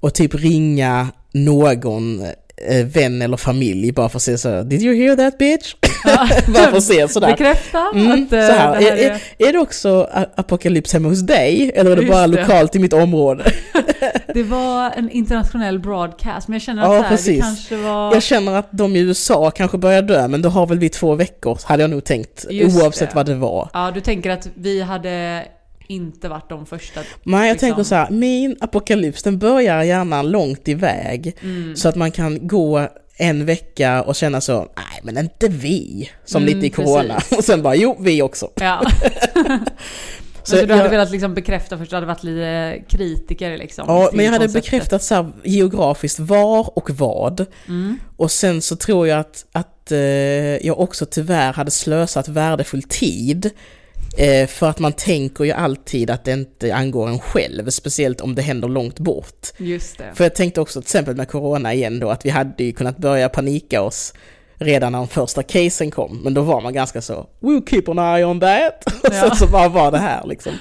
och 0.00 0.14
typ 0.14 0.34
ringa 0.34 1.08
någon 1.32 2.26
vän 2.84 3.22
eller 3.22 3.36
familj 3.36 3.92
bara 3.92 4.08
för 4.08 4.18
att 4.18 4.22
se 4.22 4.38
så 4.38 4.62
Did 4.62 4.82
you 4.82 4.94
hear 4.96 5.16
that 5.16 5.38
bitch? 5.38 5.74
Ja. 6.04 6.28
bara 6.54 6.70
för 6.70 6.76
att 6.76 6.82
se 6.84 7.08
sådär. 7.08 7.28
Bekräfta 7.30 7.78
Mm, 7.94 8.10
att 8.12 8.32
eh, 8.32 8.40
så 8.46 8.52
här, 8.52 8.78
det 8.80 8.84
här 8.84 8.96
är, 8.96 9.10
är... 9.38 9.48
är, 9.48 9.52
det 9.52 9.58
också 9.58 10.08
apokalyps 10.34 10.92
hemma 10.92 11.08
hos 11.08 11.20
dig? 11.20 11.72
Eller 11.74 11.90
är 11.90 11.96
det 11.96 12.02
Just 12.02 12.12
bara 12.12 12.26
det. 12.26 12.40
lokalt 12.40 12.76
i 12.76 12.78
mitt 12.78 12.92
område? 12.92 13.52
Det 14.34 14.42
var 14.42 14.90
en 14.96 15.10
internationell 15.10 15.78
broadcast, 15.78 16.48
men 16.48 16.52
jag 16.54 16.62
känner 16.62 16.82
att 16.82 16.92
Ja, 16.94 17.02
här, 17.02 17.18
det 17.24 17.40
kanske 17.40 17.76
var... 17.76 18.14
Jag 18.14 18.22
känner 18.22 18.52
att 18.52 18.68
de 18.70 18.96
i 18.96 18.98
USA 18.98 19.50
kanske 19.50 19.78
börjar 19.78 20.02
dö, 20.02 20.28
men 20.28 20.42
då 20.42 20.48
har 20.48 20.66
väl 20.66 20.78
vi 20.78 20.88
två 20.88 21.14
veckor, 21.14 21.58
hade 21.64 21.82
jag 21.82 21.90
nog 21.90 22.04
tänkt, 22.04 22.46
Just 22.50 22.82
oavsett 22.82 23.10
det. 23.10 23.16
vad 23.16 23.26
det 23.26 23.34
var. 23.34 23.68
Ja, 23.72 23.90
du 23.94 24.00
tänker 24.00 24.30
att 24.30 24.48
vi 24.54 24.82
hade 24.82 25.44
inte 25.88 26.28
varit 26.28 26.48
de 26.48 26.66
första. 26.66 27.00
Men 27.24 27.40
jag 27.46 27.52
Liksom. 27.54 27.68
tänker 27.68 27.82
så 27.82 27.94
här, 27.94 28.10
min 28.10 28.56
apokalyps 28.60 29.22
den 29.22 29.38
börjar 29.38 29.82
gärna 29.82 30.22
långt 30.22 30.68
iväg. 30.68 31.36
Mm. 31.42 31.76
Så 31.76 31.88
att 31.88 31.96
man 31.96 32.10
kan 32.10 32.46
gå 32.46 32.88
en 33.16 33.46
vecka 33.46 34.02
och 34.02 34.14
känna 34.16 34.40
så, 34.40 34.58
nej 34.58 35.00
men 35.02 35.18
inte 35.18 35.48
vi. 35.48 36.10
Som 36.24 36.42
Mm, 36.42 36.54
lite 36.54 36.66
i 36.66 36.70
corona. 36.70 37.14
precis. 37.14 37.32
Och 37.38 37.44
sen 37.44 37.62
bara, 37.62 37.74
jo 37.74 37.96
vi 38.00 38.22
också. 38.22 38.50
Ja. 38.54 38.82
Så 40.42 40.54
men 40.54 40.60
så 40.60 40.66
du 40.66 40.72
hade 40.72 40.84
jag- 40.84 40.90
velat 40.90 41.10
liksom 41.10 41.34
bekräfta 41.34 41.78
först, 41.78 41.90
du 41.90 41.96
hade 41.96 42.06
varit 42.06 42.22
lite 42.24 42.78
kritiker 42.88 43.58
liksom? 43.58 43.84
Ja, 43.88 44.10
men 44.12 44.24
jag 44.24 44.32
hade 44.32 44.44
konceptet. 44.44 44.70
bekräftat 44.70 45.02
så 45.02 45.14
här, 45.14 45.32
geografiskt 45.44 46.18
var 46.18 46.78
och 46.78 46.90
vad. 46.90 47.46
Mm. 47.68 47.98
Och 48.16 48.30
sen 48.30 48.62
så 48.62 48.76
tror 48.76 49.08
jag 49.08 49.20
att, 49.20 49.44
att 49.52 49.92
eh, 49.92 49.98
jag 50.66 50.80
också 50.80 51.06
tyvärr 51.06 51.52
hade 51.52 51.70
slösat 51.70 52.28
värdefull 52.28 52.82
tid. 52.82 53.50
Eh, 54.18 54.46
för 54.46 54.68
att 54.68 54.78
man 54.78 54.92
tänker 54.92 55.44
ju 55.44 55.52
alltid 55.52 56.10
att 56.10 56.24
det 56.24 56.32
inte 56.32 56.74
angår 56.74 57.08
en 57.08 57.18
själv, 57.18 57.70
speciellt 57.70 58.20
om 58.20 58.34
det 58.34 58.42
händer 58.42 58.68
långt 58.68 58.98
bort. 58.98 59.46
Just 59.58 59.98
det. 59.98 60.12
För 60.14 60.24
jag 60.24 60.34
tänkte 60.34 60.60
också 60.60 60.80
till 60.80 60.86
exempel 60.86 61.16
med 61.16 61.28
corona 61.28 61.74
igen 61.74 62.00
då, 62.00 62.10
att 62.10 62.26
vi 62.26 62.30
hade 62.30 62.64
ju 62.64 62.72
kunnat 62.72 62.98
börja 62.98 63.28
panika 63.28 63.82
oss 63.82 64.14
redan 64.60 64.92
när 64.92 64.98
de 64.98 65.08
första 65.08 65.42
casen 65.42 65.90
kom. 65.90 66.20
Men 66.24 66.34
då 66.34 66.42
var 66.42 66.60
man 66.60 66.72
ganska 66.72 67.00
så, 67.02 67.26
we'll 67.40 67.70
keep 67.70 67.82
an 67.86 67.98
eye 67.98 68.24
on 68.24 68.40
that. 68.40 68.84
Och 69.04 69.14
Ja. 69.14 69.20
sen 69.28 69.36
så 69.36 69.46
bara 69.46 69.68
var 69.68 69.90
det 69.92 69.98
här 69.98 70.26
liksom. 70.26 70.52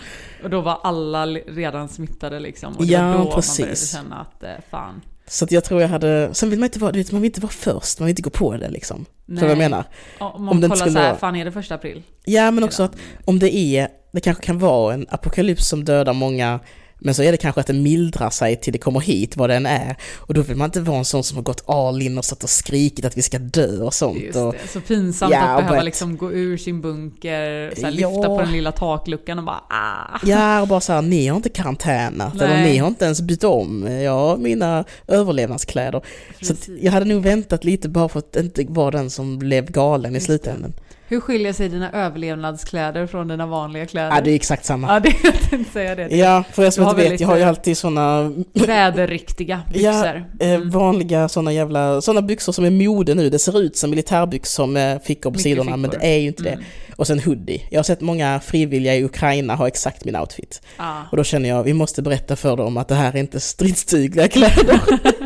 Och 0.43 0.49
då 0.49 0.61
var 0.61 0.79
alla 0.83 1.25
redan 1.27 1.89
smittade 1.89 2.39
liksom. 2.39 2.73
Och 2.77 2.85
det 2.85 2.93
Ja, 2.93 3.01
var 3.01 3.11
då 3.11 3.17
man 3.17 3.23
började 3.25 3.35
precis. 3.35 3.91
känna 3.91 4.15
att 4.15 4.43
eh, 4.43 4.49
fan. 4.71 5.01
Så 5.27 5.45
att 5.45 5.51
jag 5.51 5.63
tror 5.63 5.81
jag 5.81 5.87
hade, 5.89 6.29
sen 6.33 6.49
vill 6.49 6.59
man 6.59 6.65
inte 6.67 6.79
vara, 6.79 6.91
du 6.91 6.99
vet, 6.99 7.11
man 7.11 7.21
vill 7.21 7.29
inte 7.29 7.41
vara 7.41 7.51
först, 7.51 7.99
man 7.99 8.05
vill 8.05 8.11
inte 8.11 8.21
gå 8.21 8.29
på 8.29 8.57
det 8.57 8.69
liksom. 8.69 9.05
Så 9.27 9.33
vad 9.41 9.49
jag 9.51 9.57
menar? 9.57 9.83
Om 10.19 10.31
Om 10.35 10.45
man 10.45 10.61
kollar 10.61 10.75
skulle 10.75 10.91
så 10.91 10.99
här, 10.99 11.07
vara- 11.07 11.17
fan 11.19 11.35
är 11.35 11.45
det 11.45 11.51
första 11.51 11.75
april? 11.75 12.03
Ja 12.25 12.51
men 12.51 12.63
också 12.63 12.83
att 12.83 12.95
om 13.25 13.39
det 13.39 13.55
är, 13.55 13.87
det 14.13 14.21
kanske 14.21 14.43
kan 14.43 14.59
vara 14.59 14.93
en 14.93 15.05
apokalyps 15.09 15.67
som 15.67 15.85
dödar 15.85 16.13
många, 16.13 16.59
men 16.99 17.13
så 17.15 17.23
är 17.23 17.31
det 17.31 17.37
kanske 17.37 17.61
att 17.61 17.67
det 17.67 17.73
mildrar 17.73 18.29
sig 18.29 18.55
till 18.55 18.73
det 18.73 18.79
kommer 18.79 18.99
hit, 18.99 19.37
vad 19.37 19.49
den 19.49 19.65
är. 19.65 19.95
Och 20.15 20.33
då 20.33 20.41
vill 20.41 20.57
man 20.57 20.65
inte 20.65 20.81
vara 20.81 20.97
en 20.97 21.05
sån 21.05 21.23
som 21.23 21.37
har 21.37 21.43
gått 21.43 21.63
all 21.69 22.01
in 22.01 22.17
och 22.17 22.25
satt 22.25 22.43
och 22.43 22.49
skrikit 22.49 23.05
att 23.05 23.17
vi 23.17 23.21
ska 23.21 23.39
dö 23.39 23.77
och 23.77 23.93
sånt. 23.93 24.19
Just 24.19 24.37
och, 24.37 24.53
det. 24.53 24.67
Så 24.67 24.81
pinsamt 24.81 25.33
Ja, 25.33 25.39
att 25.41 25.63
behöva 25.63 25.83
liksom 25.83 26.17
gå 26.17 26.31
ur 26.31 26.57
sin 26.57 26.81
bunker, 26.81 27.75
så 27.75 27.85
här, 27.85 27.93
Ja. 27.97 28.09
lyfta 28.09 28.27
på 28.27 28.41
den 28.41 28.51
lilla 28.51 28.71
takluckan 28.71 29.39
och 29.39 29.45
bara 29.45 29.63
ah. 29.69 30.19
Ja, 30.23 30.61
och 30.61 30.67
bara 30.67 30.79
så 30.81 30.93
här, 30.93 31.01
ni 31.01 31.27
har 31.27 31.35
inte 31.35 31.49
karantänat, 31.49 32.41
eller 32.41 32.63
ni 32.63 32.77
har 32.77 32.87
inte 32.87 33.05
ens 33.05 33.21
bytt 33.21 33.43
om, 33.43 33.87
jag 33.91 34.11
har 34.11 34.37
mina 34.37 34.83
överlevnadskläder. 35.07 36.01
Så 36.41 36.53
Precis. 36.55 36.83
jag 36.83 36.91
hade 36.91 37.05
nog 37.05 37.23
väntat 37.23 37.63
lite 37.63 37.89
bara 37.89 38.09
för 38.09 38.19
att 38.19 38.35
inte 38.35 38.65
vara 38.69 38.91
den 38.91 39.09
som 39.09 39.39
blev 39.39 39.71
galen 39.71 40.15
i 40.15 40.19
slutändan. 40.19 40.73
Hur 41.09 41.19
skiljer 41.19 41.53
sig 41.53 41.69
dina 41.69 41.91
överlevnadskläder 41.91 43.07
från 43.07 43.27
dina 43.27 43.45
vanliga 43.45 43.85
kläder? 43.85 44.15
Ja, 44.15 44.21
det 44.21 44.31
är 44.31 44.35
exakt 44.35 44.65
samma. 44.65 44.93
Ja, 44.93 44.99
det 44.99 45.13
jag 45.23 45.33
tänkte 45.49 45.73
säga 45.73 45.95
det. 45.95 46.07
Ja, 46.15 46.43
för 46.53 46.63
er 46.65 46.69
som 46.69 46.83
inte 46.83 46.95
vet, 47.09 47.19
jag 47.19 47.27
har 47.27 47.35
ju 47.35 47.41
eh, 47.41 47.47
alltid 47.47 47.77
såna 47.77 48.31
Väderriktiga 48.53 49.61
byxor. 49.73 50.25
eh, 50.39 50.47
Mm. 50.53 50.69
vanliga 50.69 51.29
såna 51.29 51.53
jävla, 51.53 52.01
såna 52.01 52.21
byxor 52.21 52.51
som 52.53 52.65
är 52.65 52.69
mode 52.71 53.15
nu. 53.15 53.29
Det 53.29 53.39
ser 53.39 53.61
ut 53.61 53.77
som 53.77 53.89
militärbyxor 53.89 54.65
med 54.67 55.03
fickor 55.03 55.21
på 55.29 55.31
Mycket 55.31 55.43
sidorna, 55.43 55.77
men 55.77 55.91
fickor. 55.91 56.01
det 56.01 56.07
är 56.15 56.17
ju 56.19 56.27
inte 56.27 56.43
det. 56.43 56.49
Mm. 56.49 56.65
Och 56.95 57.07
sen 57.07 57.19
hoodie. 57.19 57.61
Jag 57.71 57.79
har 57.79 57.83
sett 57.83 58.01
många 58.01 58.39
frivilliga 58.39 58.95
i 58.95 59.03
Ukraina 59.03 59.55
ha 59.55 59.67
exakt 59.67 60.05
min 60.05 60.15
outfit. 60.15 60.61
Ja. 60.77 61.03
Och 61.11 61.17
då 61.17 61.23
känner 61.23 61.49
jag, 61.49 61.63
vi 61.63 61.73
måste 61.73 62.01
berätta 62.01 62.35
för 62.35 62.55
dem 62.57 62.77
att 62.77 62.87
det 62.87 62.95
här 62.95 63.13
är 63.15 63.19
inte 63.19 63.39
stridsdugliga 63.39 64.27
kläder. 64.27 64.79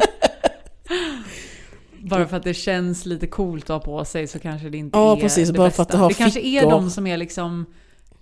Bara 2.16 2.28
för 2.28 2.38
att 2.38 2.44
det 2.44 2.54
känns 2.54 3.06
lite 3.06 3.28
coolt 3.28 3.64
att 3.64 3.70
ha 3.70 3.80
på 3.80 4.06
sig 4.06 4.28
så 4.28 4.40
kanske 4.40 4.70
det 4.70 4.78
inte 4.78 4.98
Ja, 4.98 5.18
är 5.18 5.22
precis. 5.22 5.48
det 5.50 5.54
Bara 5.58 5.68
bästa. 5.68 5.76
för 5.76 5.84
att 5.84 5.90
det 5.90 5.98
har 5.98 6.10
det 6.10 6.14
kanske 6.16 6.40
är 6.40 6.60
fickor. 6.60 6.72
de 6.72 6.90
som 6.90 7.08
är 7.08 7.18
liksom 7.18 7.66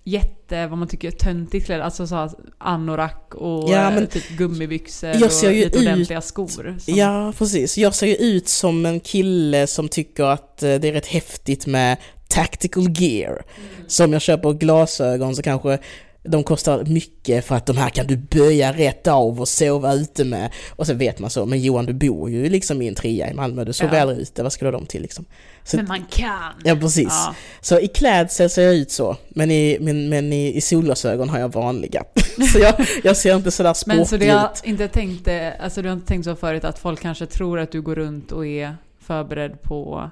jätte, 0.04 0.68
vad 0.68 0.78
man 0.78 0.88
tycker 0.88 1.08
är 1.08 1.12
töntigt 1.12 1.66
kläder. 1.66 1.84
Alltså 1.84 2.08
så 2.08 2.30
anorak 2.58 3.36
och 3.36 3.70
Ja, 3.70 3.88
eh, 3.90 3.94
men 3.96 4.08
typ 4.08 4.30
gummibyxor 4.30 5.10
jag 5.10 5.32
ser 5.32 5.48
och 5.48 5.54
lite 5.54 5.78
ut- 5.78 5.84
ordentliga 5.88 6.22
skor. 6.22 6.48
som- 6.80 6.96
Ja, 6.96 7.34
precis. 7.38 7.78
Jag 7.78 7.96
ser 7.96 8.08
ju 8.08 8.16
ut 8.16 8.48
som 8.50 8.86
en 8.86 9.00
kille 9.00 9.68
som 9.68 9.90
tycker 9.90 10.24
att 10.24 10.64
eh, 10.64 10.76
det 10.76 10.88
är 10.88 10.92
rätt 10.94 11.08
häftigt 11.08 11.66
med 11.68 11.98
tactical 12.28 12.90
gear. 12.90 13.42
Så 13.88 14.06
om 14.06 14.14
jag 14.14 14.22
köper 14.22 14.54
glasögon 14.54 15.36
så 15.36 15.42
kanske 15.42 15.78
de 16.24 16.44
kostar 16.44 16.86
mycket 16.86 17.46
för 17.46 17.56
att 17.56 17.66
de 17.66 17.78
här 17.78 17.90
kan 17.90 18.08
du 18.08 18.18
böja 18.18 18.74
rätt 18.74 19.08
av 19.08 19.42
och 19.42 19.48
sova 19.48 19.94
ute 19.94 20.26
med. 20.26 20.52
Och 20.76 20.88
så 20.88 20.94
vet 20.94 21.20
man 21.20 21.30
så, 21.30 21.46
men 21.46 21.62
Johan 21.62 21.86
du 21.86 21.94
bor 21.94 22.30
ju 22.30 22.50
liksom 22.50 22.82
i 22.82 22.88
en 22.88 22.96
trea 22.96 23.30
i 23.32 23.34
Malmö, 23.34 23.64
du 23.64 23.74
sover 23.74 23.96
Ja. 23.96 24.02
aldrig 24.02 24.20
ute, 24.20 24.44
vad 24.44 24.52
du 24.60 24.66
ha 24.66 24.72
dem 24.72 24.86
till 24.86 25.02
liksom? 25.02 25.26
Så, 25.64 25.78
Men 25.78 25.88
man 25.88 26.06
kan! 26.10 26.54
ja 26.64 26.76
precis. 26.76 27.08
Ja. 27.10 27.36
Så 27.62 27.80
i 27.80 27.88
klädsel 27.88 28.50
ser 28.50 28.62
jag 28.62 28.76
ut 28.76 28.92
så, 28.92 29.16
men 29.30 29.52
i, 29.52 29.78
men, 29.82 30.10
men 30.10 30.34
i, 30.34 30.56
i 30.58 30.62
solglasögon 30.62 31.30
har 31.30 31.40
jag 31.40 31.54
vanliga. 31.54 32.04
så 32.54 32.60
jag, 32.60 32.74
jag 33.04 33.18
ser 33.18 33.36
inte 33.36 33.52
sådär 33.52 33.74
sportig 33.74 33.98
Men 33.98 34.06
så 34.06 34.18
det 34.18 34.28
har 34.30 34.46
ut. 34.46 34.62
inte 34.64 34.88
tänkt, 34.88 35.28
alltså 35.60 35.82
du 35.82 35.88
har 35.88 35.94
inte 35.96 36.08
tänkt 36.08 36.26
så 36.26 36.36
förut 36.36 36.64
att 36.64 36.80
folk 36.80 37.02
kanske 37.02 37.26
tror 37.26 37.60
att 37.60 37.72
du 37.72 37.82
går 37.82 37.96
runt 37.96 38.32
och 38.32 38.48
är 38.48 38.76
förberedd 39.02 39.62
på 39.62 40.12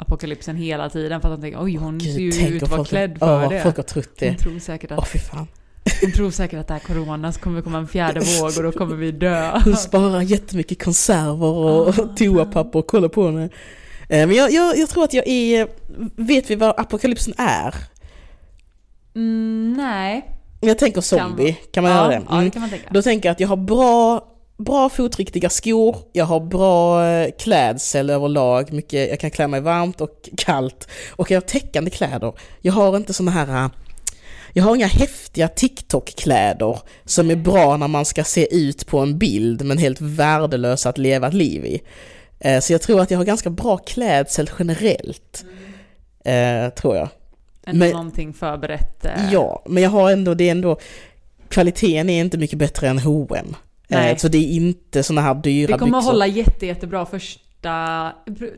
apokalypsen 0.00 0.56
hela 0.56 0.90
tiden 0.90 1.20
för 1.20 1.28
att 1.32 1.40
de 1.40 1.42
tänker 1.42 1.62
oj 1.64 1.76
hon 1.76 2.00
ser 2.00 2.08
ju 2.18 2.48
ut 2.56 2.62
att 2.62 2.70
vara 2.70 2.84
klädd 2.84 3.18
för 3.18 3.42
ja, 3.42 3.48
det. 3.48 3.60
folk 3.62 3.76
har 3.76 3.82
trott 3.82 4.08
det. 4.18 4.28
Hon 4.28 4.36
tror 4.36 4.58
säkert 4.58 4.90
Åh 4.92 4.98
att, 4.98 5.08
fy 5.08 5.18
fan. 5.18 5.46
hon 6.02 6.12
tror 6.12 6.30
säkert 6.30 6.60
att 6.60 6.66
det 6.68 6.74
här 6.74 6.80
corona 6.80 7.32
så 7.32 7.40
kommer 7.40 7.62
komma 7.62 7.78
en 7.78 7.88
fjärde 7.88 8.20
våg 8.40 8.52
och 8.56 8.62
då 8.62 8.72
kommer 8.72 8.96
vi 8.96 9.12
dö. 9.12 9.60
Hon 9.64 9.76
sparar 9.76 10.20
jättemycket 10.22 10.82
konserver 10.84 11.46
och 11.46 11.88
Ah. 11.88 11.92
toapapper 12.16 12.78
och 12.78 12.86
kollar 12.86 13.08
på 13.08 13.26
henne. 13.26 13.44
Eh, 14.08 14.26
Men 14.26 14.32
jag, 14.36 14.50
jag, 14.52 14.78
jag 14.78 14.88
tror 14.88 15.04
att 15.04 15.14
jag 15.14 15.28
är... 15.28 15.68
Vet 16.16 16.50
vi 16.50 16.54
vad 16.54 16.80
apokalypsen 16.80 17.34
är? 17.38 17.74
Mm, 19.16 19.74
nej. 19.76 20.34
Jag 20.60 20.78
tänker 20.78 21.00
zombie, 21.00 21.52
kan, 21.72 21.82
man 21.84 21.92
ja, 21.92 21.98
göra 21.98 22.08
det? 22.08 22.14
Ja, 22.28 22.34
det 22.34 22.36
Mm. 22.38 22.50
kan 22.50 22.60
man 22.62 22.70
tänka. 22.70 22.88
Då 22.90 23.02
tänker 23.02 23.28
jag 23.28 23.32
att 23.32 23.40
jag 23.40 23.48
har 23.48 23.56
bra, 23.56 24.24
bra 24.58 24.88
fotriktiga 24.88 25.50
skor, 25.50 25.96
jag 26.12 26.24
har 26.24 26.40
bra 26.40 27.06
eh, 27.06 27.30
klädsel 27.38 28.10
överlag, 28.10 28.72
mycket, 28.72 29.08
jag 29.10 29.20
kan 29.20 29.30
klä 29.30 29.46
mig 29.48 29.60
varmt 29.60 30.00
och 30.00 30.28
kallt. 30.36 30.88
Och 31.10 31.30
jag 31.30 31.36
har 31.36 31.40
täckande 31.46 31.90
kläder. 31.90 32.32
Jag 32.60 32.72
har 32.72 32.96
inte 32.96 33.12
såna 33.12 33.30
här... 33.30 33.64
eh, 33.64 33.70
Jag 34.52 34.64
har 34.64 34.76
inga 34.76 34.86
häftiga 34.86 35.48
TikTok-kläder 35.48 36.78
som 37.04 37.30
är 37.30 37.36
bra 37.36 37.76
när 37.76 37.88
man 37.88 38.04
ska 38.04 38.24
se 38.24 38.56
ut 38.56 38.86
på 38.86 38.98
en 38.98 39.18
bild 39.18 39.64
men 39.64 39.78
helt 39.78 40.00
värdelösa 40.00 40.88
att 40.88 40.98
leva 40.98 41.28
ett 41.28 41.34
liv 41.34 41.64
i. 41.64 41.80
Eh, 42.40 42.60
Så 42.60 42.72
jag 42.72 42.82
tror 42.82 43.00
att 43.00 43.10
jag 43.10 43.18
har 43.18 43.24
ganska 43.24 43.50
bra 43.50 43.76
klädsel 43.76 44.50
generellt. 44.58 45.44
Eh, 46.24 46.68
tror 46.74 46.96
jag. 46.96 47.08
Ändå 47.66 47.78
men- 47.78 47.90
någonting 47.92 48.32
förberett. 48.32 49.06
Ja, 49.32 49.62
men 49.66 49.82
jag 49.82 49.90
har 49.90 50.10
ändå, 50.10 50.34
det 50.34 50.44
är 50.48 50.50
ändå, 50.50 50.78
kvaliteten 51.48 52.10
är 52.10 52.20
inte 52.20 52.38
mycket 52.38 52.58
bättre 52.58 52.88
än 52.88 52.98
H&M. 52.98 53.56
Nej. 53.88 54.10
Eh, 54.10 54.16
Så 54.16 54.28
det 54.28 54.38
är 54.38 54.52
inte 54.52 55.02
såna 55.02 55.20
här 55.20 55.34
dyra 55.34 55.72
Det 55.72 55.78
kommer 55.78 55.98
byxor. 55.98 56.12
hålla 56.12 56.26
jätte, 56.26 56.66
jättebra 56.66 57.06
första... 57.06 58.12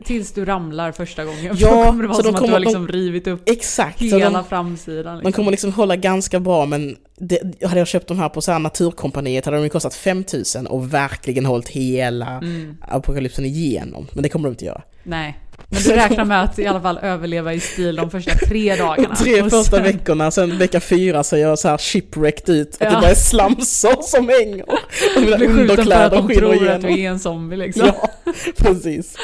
Tills 0.05 0.31
du 0.33 0.45
ramlar 0.45 0.91
första 0.91 1.25
gången. 1.25 1.55
Ja, 1.59 1.69
Då 1.69 1.85
kommer 1.85 2.01
det 2.03 2.07
vara 2.07 2.17
så 2.17 2.21
de 2.23 2.27
som 2.27 2.35
att 2.35 2.41
du 2.41 2.41
kommer- 2.41 2.53
har 2.53 2.59
liksom 2.59 2.87
rivit 2.87 3.27
upp 3.27 3.49
Exakt, 3.49 4.01
hela 4.01 4.29
de, 4.29 4.43
framsidan. 4.45 4.97
Liksom. 5.15 5.23
man 5.23 5.31
kommer 5.33 5.51
liksom 5.51 5.73
hålla 5.73 5.95
ganska 5.95 6.39
bra 6.39 6.65
men 6.65 6.95
det, 7.17 7.63
hade 7.65 7.79
jag 7.79 7.87
köpt 7.87 8.07
de 8.07 8.19
här 8.19 8.29
på 8.29 8.41
så 8.41 8.51
här 8.51 8.59
Naturkompaniet 8.59 9.45
hade 9.45 9.57
de 9.57 9.63
ju 9.63 9.69
kostat 9.69 9.93
5000 9.95 10.67
och 10.67 10.93
verkligen 10.93 11.45
hållit 11.45 11.69
hela 11.69 12.27
Mm, 12.37 12.77
apokalypsen 12.81 13.45
igenom. 13.45 14.07
Men 14.13 14.23
det 14.23 14.29
kommer 14.29 14.49
de 14.49 14.53
inte 14.53 14.65
göra. 14.65 14.81
nej. 15.03 15.37
Men 15.73 15.81
du 15.83 15.89
räknar 15.89 16.25
med 16.25 16.43
att 16.43 16.59
i 16.59 16.65
alla 16.67 16.81
fall 16.81 16.97
överleva 17.01 17.53
i 17.53 17.59
stil 17.59 17.95
de 17.95 18.09
första 18.11 18.31
tre 18.35 18.75
dagarna. 18.75 19.15
Tre 19.15 19.43
första 19.43 19.63
sen- 19.63 19.83
veckorna, 19.83 20.31
sen 20.31 20.57
vecka 20.57 20.79
fyra 20.79 21.23
så 21.23 21.35
är 21.35 21.39
jag 21.39 21.59
så 21.59 21.67
här 21.67 21.77
shipwrecked 21.77 22.49
ut. 22.55 22.69
Att 22.73 22.81
Ja. 22.81 22.89
det 22.89 22.95
bara 22.95 23.09
är 23.11 23.15
slamsor 23.15 24.01
som 24.01 24.29
hänger. 24.29 24.65
Och 24.69 25.21
mina 25.21 25.35
att 25.35 25.41
underkläder 25.41 26.09
de 26.09 26.27
skiner 26.27 26.39
tror 26.39 26.53
att 26.53 26.61
igenom. 26.61 26.81
du 26.81 27.01
är 27.01 27.09
en 27.09 27.19
zombie 27.19 27.55
liksom. 27.57 27.85
Ja, 27.87 28.09
precis. 28.57 29.15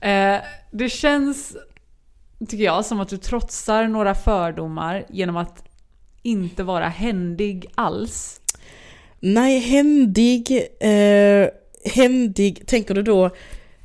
Eh, 0.00 0.36
det 0.72 0.88
känns, 0.88 1.56
tycker 2.48 2.64
jag, 2.64 2.84
som 2.84 3.00
att 3.00 3.08
du 3.08 3.16
trotsar 3.16 3.84
några 3.84 4.14
fördomar 4.14 5.04
genom 5.08 5.36
att 5.36 5.62
inte 6.22 6.62
vara 6.62 6.88
händig 6.88 7.66
alls. 7.74 8.40
Nej, 9.20 9.58
händig, 9.58 10.50
eh, 10.80 11.48
händig, 11.94 12.66
tänker 12.66 12.94
du 12.94 13.02
då? 13.02 13.30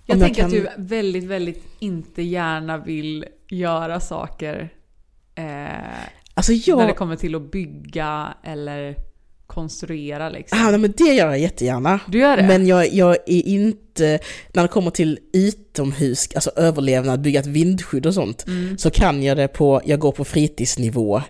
Jag 0.05 0.19
tänker 0.19 0.35
kan- 0.41 0.45
att 0.45 0.51
du 0.51 0.67
väldigt, 0.77 1.23
väldigt 1.23 1.63
inte 1.79 2.21
gärna 2.21 2.77
vill 2.77 3.25
göra 3.49 3.99
saker 3.99 4.73
eh, 5.35 5.43
Alltså 6.33 6.51
när 6.51 6.77
det 6.77 6.87
jag, 6.87 6.97
kommer 6.97 7.15
till 7.15 7.35
att 7.35 7.51
bygga 7.51 8.33
eller 8.43 8.95
konstruera 9.47 10.29
liksom. 10.29 10.59
ah, 10.61 10.69
nej, 10.71 10.79
men 10.79 10.93
det 10.97 11.03
gör 11.13 11.29
jag 11.29 11.39
jättegärna. 11.39 11.99
Du 12.07 12.19
gör 12.19 12.37
det? 12.37 12.43
Men 12.47 12.67
jag, 12.67 12.93
jag 12.93 13.11
är 13.11 13.47
inte, 13.47 14.19
när 14.53 14.61
det 14.61 14.67
kommer 14.67 14.91
till 14.91 15.19
utomhus, 15.33 16.29
alltså 16.35 16.51
överlevnad, 16.55 17.21
bygga 17.21 17.39
ett 17.39 17.47
vindskydd 17.47 18.05
och 18.05 18.13
sånt, 18.13 18.47
Mm. 18.47 18.77
så 18.77 18.89
kan 18.91 19.23
jag 19.23 19.37
det 19.37 19.47
på, 19.47 19.81
jag 19.85 19.99
går 19.99 20.11
på 20.11 20.25
fritidsnivå. 20.25 21.21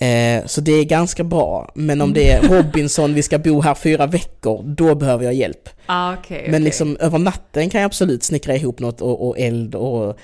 Eh, 0.00 0.46
så 0.46 0.60
det 0.60 0.72
är 0.72 0.84
ganska 0.84 1.24
bra. 1.24 1.72
Men 1.74 2.00
om 2.00 2.12
det 2.12 2.30
är 2.30 2.42
Robinson, 2.42 3.14
vi 3.14 3.22
ska 3.22 3.38
bo 3.38 3.60
här 3.60 3.74
fyra 3.74 4.06
veckor, 4.06 4.62
då 4.66 4.94
behöver 4.94 5.24
jag 5.24 5.34
hjälp. 5.34 5.68
Ah, 5.86 6.14
okay, 6.14 6.50
Men 6.50 6.64
liksom 6.64 6.96
över 7.00 7.18
natten 7.18 7.70
kan 7.70 7.80
jag 7.80 7.86
absolut 7.86 8.22
snickra 8.22 8.56
ihop 8.56 8.80
något 8.80 9.00
och, 9.00 9.28
och 9.28 9.38
eld 9.38 9.74
och 9.74 10.18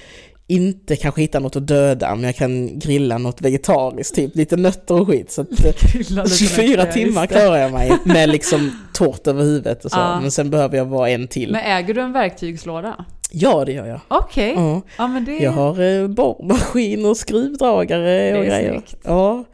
inte 0.48 0.96
kanske 0.96 1.20
hitta 1.20 1.38
något 1.38 1.56
att 1.56 1.66
döda, 1.66 2.14
men 2.14 2.24
jag 2.24 2.36
kan 2.36 2.78
grilla 2.78 3.18
något 3.18 3.40
vegetariskt, 3.40 4.14
typ 4.14 4.36
lite 4.36 4.56
nötter 4.56 5.00
och 5.00 5.06
skit. 5.08 5.32
Så 5.32 5.40
att, 5.40 5.64
eh, 5.64 6.26
24 6.26 6.86
timmar 6.86 7.26
klarar 7.26 7.56
jag 7.56 7.72
mig 7.72 7.92
med 8.04 8.28
liksom 8.28 8.80
torrt 8.94 9.26
över 9.26 9.42
huvudet 9.42 9.84
och 9.84 9.90
så. 9.90 9.98
Ja. 9.98 10.20
Men 10.20 10.30
sen 10.30 10.50
behöver 10.50 10.76
jag 10.76 10.84
vara 10.84 11.10
en 11.10 11.28
till. 11.28 11.52
Men 11.52 11.60
äger 11.60 11.94
du 11.94 12.00
en 12.00 12.12
verktygslåda? 12.12 13.04
Ja, 13.30 13.64
det 13.64 13.72
gör 13.72 13.86
jag. 13.86 14.00
Okej. 14.08 14.52
Ja. 14.56 14.82
Ja 14.98 15.06
men 15.06 15.24
det 15.24 15.38
Jag 15.38 15.50
har 15.50 15.82
eh, 15.82 16.08
borrmaskin 16.08 17.06
och 17.06 17.16
skruvdragare 17.16 18.38
och 18.38 18.44
grejer. 18.44 18.70
snyggt. 18.70 18.94
Ja. 19.02 19.44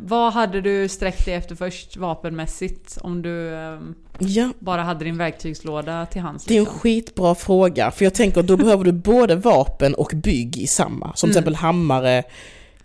Vad 0.00 0.32
hade 0.32 0.60
du 0.60 0.88
sträckt 0.88 1.24
dig 1.24 1.34
efter 1.34 1.54
först 1.54 1.96
vapenmässigt? 1.96 2.98
Om 3.00 3.22
du 3.22 3.54
ehm, 3.56 3.94
ja, 4.18 4.52
bara 4.58 4.82
hade 4.82 5.04
din 5.04 5.18
verktygslåda 5.18 6.06
till 6.06 6.20
hands? 6.20 6.44
det 6.44 6.54
är 6.54 6.58
en 6.58 6.64
liksom? 6.64 6.78
skitbra 6.80 7.34
fråga. 7.34 7.90
För 7.90 8.04
jag 8.04 8.14
tänker 8.14 8.42
då 8.42 8.56
behöver 8.56 8.84
du 8.84 8.92
både 8.92 9.36
vapen 9.36 9.94
och 9.94 10.12
bygg 10.14 10.56
i 10.58 10.66
samma. 10.66 11.12
Som 11.14 11.26
Mm. 11.26 11.32
till 11.32 11.38
exempel 11.38 11.54
hammare, 11.54 12.22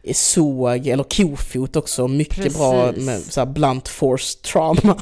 eh, 0.04 0.14
såg 0.14 0.88
eller 0.88 1.04
kofot 1.04 1.76
också. 1.76 2.08
Mycket 2.08 2.58
bra 2.58 2.88
Precis. 2.88 3.06
med 3.06 3.20
så 3.20 3.42
här 3.42 3.46
blunt 3.46 3.88
force 3.88 4.38
trauma. 4.40 4.96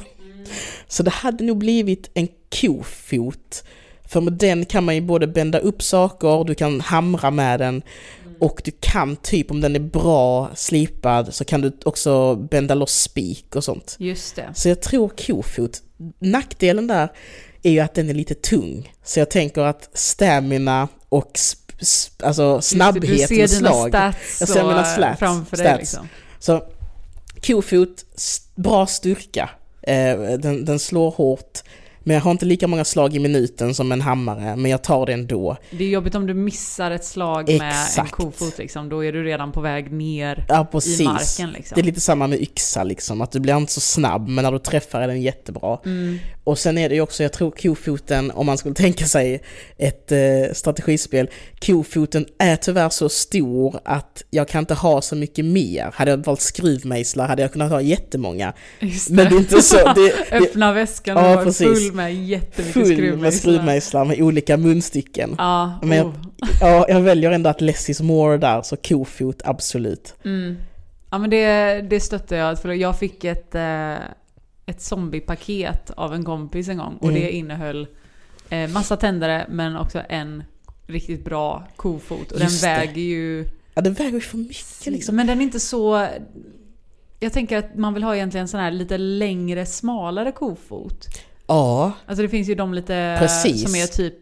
Så 0.88 1.02
det 1.02 1.10
hade 1.10 1.44
nog 1.44 1.58
blivit 1.58 2.10
en 2.14 2.28
kofot. 2.60 3.64
För 4.04 4.20
med 4.20 4.32
den 4.32 4.64
kan 4.64 4.84
man 4.84 4.94
ju 4.94 5.00
både 5.00 5.26
bända 5.26 5.58
upp 5.58 5.82
saker, 5.82 6.44
du 6.44 6.54
kan 6.54 6.80
hamra 6.80 7.30
med 7.30 7.60
den 7.60 7.82
och 8.42 8.60
du 8.64 8.70
kan 8.80 9.16
typ 9.16 9.50
om 9.50 9.60
den 9.60 9.76
är 9.76 9.80
bra 9.80 10.50
slipad 10.54 11.34
så 11.34 11.44
kan 11.44 11.60
du 11.60 11.72
också 11.84 12.34
bända 12.36 12.74
loss 12.74 12.94
spik 13.02 13.56
och 13.56 13.64
sånt. 13.64 13.96
Just 13.98 14.36
det. 14.36 14.52
Så 14.54 14.68
jag 14.68 14.80
tror 14.82 15.08
kofot. 15.08 15.82
Nackdelen 16.18 16.86
där 16.86 17.08
är 17.62 17.70
ju 17.70 17.80
att 17.80 17.94
den 17.94 18.10
är 18.10 18.14
lite 18.14 18.34
tung. 18.34 18.92
Så 19.04 19.18
jag 19.18 19.30
tänker 19.30 19.60
att 19.62 19.90
stamina 19.94 20.88
och 21.08 21.30
sp- 21.34 21.78
sp- 21.80 22.24
alltså 22.24 22.60
snabbhet 22.60 23.10
du 23.10 23.26
ser 23.26 23.36
med 23.38 23.50
slag. 23.50 23.88
stats, 23.88 24.40
Jag 24.40 24.48
ser 24.48 24.62
mina 24.64 24.80
eh, 24.90 24.94
slats- 24.96 25.18
framför 25.18 25.56
dig 25.56 25.76
liksom. 25.78 26.08
Så 26.38 26.64
kofot, 27.46 28.04
bra 28.54 28.86
styrka. 28.86 29.50
Eh, 29.82 30.16
den, 30.38 30.64
den 30.64 30.78
slår 30.78 31.10
hårt. 31.10 31.62
Men 32.04 32.14
jag 32.14 32.22
har 32.22 32.30
inte 32.30 32.46
lika 32.46 32.66
många 32.66 32.84
slag 32.84 33.16
i 33.16 33.18
minuten 33.18 33.74
som 33.74 33.92
en 33.92 34.00
hammare, 34.00 34.56
men 34.56 34.70
jag 34.70 34.82
tar 34.82 35.06
det 35.06 35.12
ändå. 35.12 35.56
Det 35.70 35.84
är 35.84 35.88
jobbigt 35.88 36.14
om 36.14 36.26
du 36.26 36.34
missar 36.34 36.90
ett 36.90 37.04
slag 37.04 37.48
med 37.48 37.60
en 37.60 37.68
Exakt. 37.68 38.10
kofot 38.10 38.58
liksom. 38.58 38.88
Då 38.88 39.04
är 39.04 39.12
du 39.12 39.24
redan 39.24 39.52
på 39.52 39.60
väg 39.60 39.92
ner 39.92 40.44
Ja, 40.48 40.68
i 40.98 41.04
marken 41.04 41.50
liksom. 41.50 41.74
Det 41.74 41.80
är 41.80 41.84
lite 41.84 42.00
samma 42.00 42.26
med 42.26 42.40
yxa 42.40 42.84
liksom, 42.84 43.20
att 43.20 43.32
du 43.32 43.40
blir 43.40 43.56
inte 43.56 43.72
så 43.72 43.80
snabb, 43.80 44.28
men 44.28 44.44
när 44.44 44.52
du 44.52 44.58
träffar 44.58 45.00
är 45.00 45.08
den 45.08 45.22
jättebra. 45.22 45.78
Mm. 45.84 46.18
Och 46.44 46.58
sen 46.58 46.78
är 46.78 46.88
det 46.88 46.94
ju 46.94 47.00
också, 47.00 47.22
jag 47.22 47.32
tror 47.32 47.50
kofoten, 47.50 48.30
om 48.30 48.46
man 48.46 48.58
skulle 48.58 48.74
tänka 48.82 49.04
sig 49.04 49.42
ett 49.78 50.12
eh, 50.12 50.18
strategispel, 50.52 51.30
kofoten 51.66 52.26
är 52.38 52.56
tyvärr 52.56 52.88
så 52.88 53.08
stor 53.08 53.80
att 53.84 54.22
jag 54.30 54.48
kan 54.48 54.58
inte 54.58 54.74
ha 54.74 55.02
så 55.02 55.16
mycket 55.16 55.44
mer. 55.44 55.90
Hade 55.94 56.10
jag 56.10 56.24
valt 56.26 56.40
skruvmejslar 56.40 57.28
hade 57.28 57.42
jag 57.42 57.52
kunnat 57.52 57.70
ha 57.70 57.80
jättemånga. 57.80 58.52
Just 58.80 59.10
Men 59.10 59.28
det 59.28 59.34
är 59.34 59.38
inte 59.38 59.62
så, 59.62 59.76
det, 59.76 59.94
det 60.30 60.36
Öppna 60.36 60.72
väskan 60.72 61.16
och 61.16 61.22
Ja, 61.22 61.36
var 61.36 61.44
precis. 61.44 61.66
full 61.66 61.91
med 61.92 62.14
jättemycket 62.14 62.72
full 62.72 62.82
med 62.86 62.94
skruvmejslar. 62.96 63.30
skruvmejslar 63.52 64.04
med 64.04 64.20
olika 64.20 64.56
munstycken. 64.56 65.34
Ja, 65.38 65.78
Men 65.82 65.98
jag- 65.98 66.06
oh. 66.06 66.14
Ja, 66.60 66.86
jag 66.88 67.00
väljer 67.00 67.30
ändå 67.30 67.50
att 67.50 67.60
less 67.60 67.90
is 67.90 68.00
more 68.00 68.36
där, 68.38 68.62
så 68.62 68.76
kofot 68.76 69.42
absolut. 69.44 70.14
mm. 70.24 70.56
ja 71.10 71.18
men 71.18 71.30
det, 71.30 71.80
det 71.90 72.00
stöttar 72.00 72.36
jag. 72.36 72.58
För 72.62 72.68
jag 72.72 72.98
fick 72.98 73.24
ett, 73.24 73.54
eh, 73.54 73.94
ett 74.66 74.80
zombiepaket 74.80 75.90
av 75.96 76.14
en 76.14 76.24
kompis 76.24 76.68
en 76.68 76.76
gång. 76.76 76.96
Och 77.00 77.08
Mm. 77.08 77.20
det 77.22 77.30
innehöll 77.30 77.86
eh, 78.50 78.70
massa 78.70 78.96
tändare 78.96 79.46
men 79.50 79.76
också 79.76 80.02
en 80.08 80.42
riktigt 80.86 81.24
bra 81.24 81.68
kofot. 81.76 82.32
Och 82.32 82.40
Just 82.40 82.62
det. 82.62 82.68
den 82.68 82.78
väger 82.78 83.02
ju... 83.02 83.44
Ja, 83.74 83.82
det 83.82 83.90
väger 83.90 84.12
ju 84.12 84.20
för 84.20 84.38
mycket 84.38 84.86
liksom. 84.86 85.16
Men 85.16 85.26
den 85.26 85.38
är 85.38 85.42
inte 85.42 85.60
så... 85.60 86.06
Jag 87.20 87.32
tänker 87.32 87.58
att 87.58 87.76
man 87.76 87.94
vill 87.94 88.02
ha 88.02 88.16
egentligen 88.16 88.48
sån 88.48 88.60
här 88.60 88.70
lite 88.70 88.98
längre, 88.98 89.66
smalare 89.66 90.32
kofot. 90.32 91.06
Ja, 91.46 91.92
Alltså 92.06 92.22
det 92.22 92.28
finns 92.28 92.48
ju 92.48 92.54
de 92.54 92.74
lite 92.74 93.16
Precis. 93.20 93.62
som 93.62 93.74
är 93.74 93.86
typ 93.86 94.14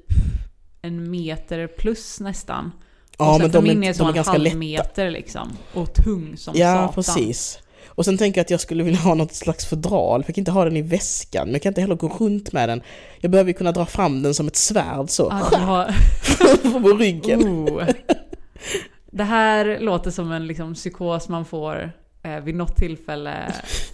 en 0.82 1.10
meter 1.10 1.66
plus 1.66 2.20
nästan. 2.20 2.72
ja 3.18 3.34
och 3.34 3.40
men 3.40 3.50
de 3.50 3.64
min 3.64 3.84
är, 3.84 3.90
är 3.90 3.94
de 3.98 4.08
är 4.08 4.12
ganska 4.12 4.36
lätta. 4.36 4.56
meter 4.56 5.10
liksom. 5.10 5.48
Och 5.74 5.94
tung 5.94 6.36
som 6.36 6.54
Ja, 6.56 6.74
satan. 6.74 6.94
precis. 6.94 7.58
Och 7.86 8.04
sen 8.04 8.18
tänker 8.18 8.38
jag 8.38 8.44
att 8.44 8.50
jag 8.50 8.60
skulle 8.60 8.82
vilja 8.84 9.00
ha 9.00 9.14
något 9.14 9.34
slags 9.34 9.66
fodral, 9.66 10.22
för 10.22 10.28
jag 10.30 10.34
kan 10.34 10.40
inte 10.42 10.50
ha 10.50 10.64
den 10.64 10.76
i 10.76 10.82
väskan, 10.82 11.46
men 11.46 11.52
jag 11.52 11.62
kan 11.62 11.70
inte 11.70 11.80
heller 11.80 11.94
gå 11.94 12.08
runt 12.08 12.52
med 12.52 12.68
den. 12.68 12.82
Jag 13.20 13.30
behöver 13.30 13.48
ju 13.50 13.54
kunna 13.54 13.72
dra 13.72 13.86
fram 13.86 14.22
den 14.22 14.34
som 14.34 14.46
ett 14.46 14.56
svärd 14.56 15.10
så, 15.10 15.28
Ja, 15.52 15.58
har... 15.58 15.94
på 16.82 16.88
ryggen. 16.88 17.42
oh. 17.68 17.82
Det 19.10 19.24
här 19.24 19.78
låter 19.80 20.10
som 20.10 20.32
en 20.32 20.46
liksom, 20.46 20.74
psykos 20.74 21.28
man 21.28 21.44
får 21.44 21.92
eh, 22.22 22.40
vid 22.40 22.54
något 22.54 22.76
tillfälle 22.76 23.52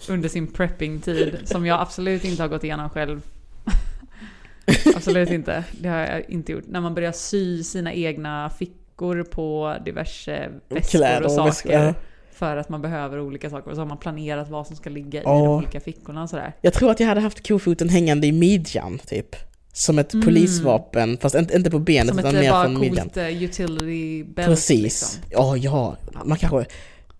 under 0.09 0.29
sin 0.29 0.47
prepping-tid. 0.47 1.37
Som 1.45 1.65
jag 1.65 1.81
absolut 1.81 2.23
inte 2.23 2.41
har 2.43 2.49
gått 2.49 2.63
igenom 2.63 2.89
själv. 2.89 3.21
absolut 4.95 5.29
inte. 5.29 5.63
Det 5.71 5.89
har 5.89 5.97
jag 5.99 6.29
inte 6.29 6.51
gjort. 6.51 6.63
När 6.67 6.81
man 6.81 6.95
börjar 6.95 7.11
sy 7.11 7.63
sina 7.63 7.93
egna 7.93 8.49
fickor 8.59 9.23
på 9.23 9.75
diverse 9.85 10.49
väskor 10.69 10.89
Kläder 10.97 11.19
och 11.21 11.25
och 11.47 11.53
saker. 11.53 11.93
För 12.33 12.57
att 12.57 12.69
man 12.69 12.81
behöver 12.81 13.19
olika 13.19 13.49
saker. 13.49 13.69
Och 13.69 13.75
så 13.75 13.81
har 13.81 13.87
man 13.87 13.97
planerat 13.97 14.49
vad 14.49 14.67
som 14.67 14.75
ska 14.75 14.89
ligga 14.89 15.19
i 15.19 15.23
Ja. 15.23 15.31
de 15.33 15.47
olika 15.47 15.79
fickorna 15.79 16.23
och 16.23 16.29
sådär. 16.29 16.53
Jag 16.61 16.73
tror 16.73 16.91
att 16.91 16.99
jag 16.99 17.07
hade 17.07 17.21
haft 17.21 17.47
kofoten 17.47 17.89
hängande 17.89 18.27
i 18.27 18.31
midjan, 18.31 18.99
typ. 18.99 19.35
Som 19.73 19.99
ett 19.99 20.13
Mm. 20.13 20.25
polisvapen, 20.25 21.17
fast 21.17 21.35
inte, 21.35 21.55
inte 21.55 21.71
på 21.71 21.79
benet 21.79 22.07
Som 22.09 22.19
ett 22.19 22.25
utan 22.25 22.39
mer 22.41 22.51
från 22.63 22.79
midjan. 22.79 23.05
coolt 23.09 23.17
eh, 23.17 23.43
utility 23.43 24.23
belt 24.23 24.47
Precis. 24.47 24.83
liksom. 24.83 25.21
Ja, 25.31 25.57
ja. 25.57 25.97
Man 26.25 26.37
kanske... 26.37 26.65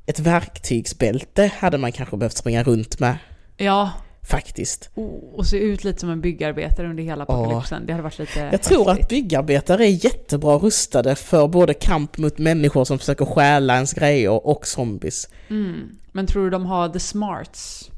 Ett 0.08 0.20
verktygsbälte 0.20 1.52
hade 1.60 1.78
man 1.78 1.92
kanske 1.92 2.18
behövt 2.18 2.38
springa 2.38 2.64
runt 2.64 3.00
med, 3.00 3.18
Ja, 3.58 3.92
faktiskt. 4.24 4.90
Och 5.36 5.46
se 5.46 5.58
ut 5.58 5.84
lite 5.84 6.00
som 6.00 6.10
en 6.10 6.22
byggarbetare 6.22 6.90
under 6.90 7.04
hela 7.04 7.24
apokalypsen. 7.24 7.86
Det 7.86 7.94
hade 7.94 8.04
varit 8.04 8.20
lite 8.20 8.40
Jag 8.52 8.62
tror 8.62 8.82
att 8.82 8.88
häftigt. 8.98 9.10
byggarbetare 9.10 9.86
är 9.86 10.06
jättebra 10.06 10.56
rustade 10.58 11.16
för 11.16 11.48
både 11.48 11.74
kamp 11.74 12.18
mot 12.18 12.38
människor 12.38 12.86
som 12.86 13.00
försöker 13.00 13.26
stjäla 13.26 13.76
ens 13.76 13.94
grejer 13.94 14.48
och 14.48 14.68
zombies. 14.68 15.30
Mm. 15.50 15.90
Men 16.12 16.28
tror 16.28 16.44
du 16.44 16.50
de 16.50 16.66
har 16.66 16.90
the 16.90 17.00
smarts? 17.00 17.92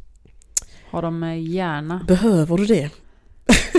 Har 0.91 1.01
de 1.01 1.23
eh, 1.23 1.39
hjärna? 1.49 2.05
Behöver 2.07 2.57
du 2.57 2.65
det? 2.65 2.89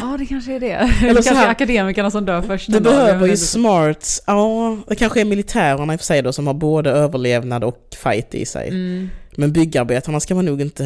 Ja, 0.01 0.17
det 0.19 0.27
kanske 0.27 0.53
är 0.55 0.61
det. 0.61 0.71
Eller 0.73 0.91
det 1.09 1.15
kanske 1.15 1.35
här- 1.35 1.47
är 1.47 1.51
akademikerna 1.51 2.11
som 2.11 2.25
dör 2.25 2.43
först. 2.43 2.69
Jag 2.69 2.83
behöver 2.83 3.27
ju 3.27 3.37
smarts, 3.37 4.23
ja, 4.27 4.77
det 4.89 4.95
kanske 4.97 5.21
är 5.21 5.25
militärerna 5.25 5.93
i 5.93 5.97
och 5.97 6.01
för 6.01 6.05
sig 6.07 6.23
då 6.23 6.33
som 6.33 6.47
har 6.47 6.55
både 6.55 6.91
överlevnad 6.91 7.65
och 7.65 7.77
fight 8.03 8.35
i 8.35 8.47
sig. 8.47 8.69
Mm. 8.69 9.11
Men 9.37 9.53
byggarbetarna 9.53 10.21
ska 10.21 10.35
man 10.35 10.45
nog 10.45 10.61
inte... 10.61 10.85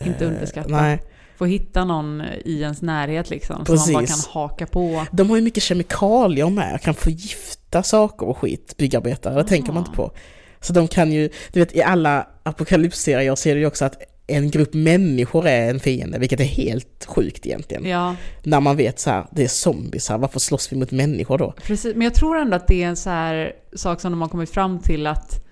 eh, 0.00 0.06
Inte 0.08 0.24
underskatta. 0.24 0.68
Nej. 0.68 1.02
Få 1.38 1.44
hitta 1.44 1.84
någon 1.84 2.22
i 2.44 2.60
ens 2.60 2.82
närhet 2.82 3.30
liksom. 3.30 3.66
Som 3.66 3.74
man 3.76 3.84
bara 3.86 3.92
kan 3.92 4.00
Precis. 4.06 4.26
haka 4.26 4.66
på. 4.66 5.06
De 5.12 5.30
har 5.30 5.36
ju 5.36 5.42
mycket 5.42 5.62
kemikalier 5.62 6.50
med, 6.50 6.80
kan 6.82 6.94
förgifta 6.94 7.82
saker 7.82 8.28
och 8.28 8.38
skit, 8.38 8.74
byggarbetare, 8.76 9.34
det 9.42 9.48
tänker 9.48 9.72
man 9.72 9.82
inte 9.82 9.96
på. 9.96 10.10
Så 10.60 10.72
de 10.72 10.88
kan 10.88 11.12
ju, 11.12 11.28
du 11.52 11.60
vet 11.60 11.76
i 11.76 11.82
alla 11.82 12.26
apokalypsserier 12.42 13.34
ser 13.34 13.54
du 13.54 13.60
ju 13.60 13.66
också 13.66 13.84
att 13.84 13.94
en 14.26 14.50
grupp 14.50 14.74
människor 14.74 15.46
är 15.46 15.70
en 15.70 15.80
fiende, 15.80 16.18
vilket 16.18 16.40
är 16.40 16.44
helt 16.44 17.04
sjukt 17.08 17.46
egentligen. 17.46 17.84
Ja, 17.84 18.16
När 18.42 18.60
man 18.60 18.76
vet 18.76 18.98
så 18.98 19.10
här, 19.10 19.26
det 19.30 19.44
är 19.44 19.48
zombies 19.48 20.08
här, 20.08 20.18
varför 20.18 20.40
slåss 20.40 20.72
vi 20.72 20.76
mot 20.76 20.90
människor 20.90 21.38
då? 21.38 21.54
precis. 21.66 21.94
Men 21.94 22.04
jag 22.04 22.14
tror 22.14 22.36
ändå 22.38 22.56
att 22.56 22.66
det 22.66 22.82
är 22.82 22.86
en 22.88 22.96
så 22.96 23.10
här 23.10 23.52
sak 23.76 24.00
som 24.00 24.12
de 24.12 24.20
har 24.20 24.28
kommit 24.28 24.50
fram 24.50 24.78
till 24.78 25.06
att 25.06 25.45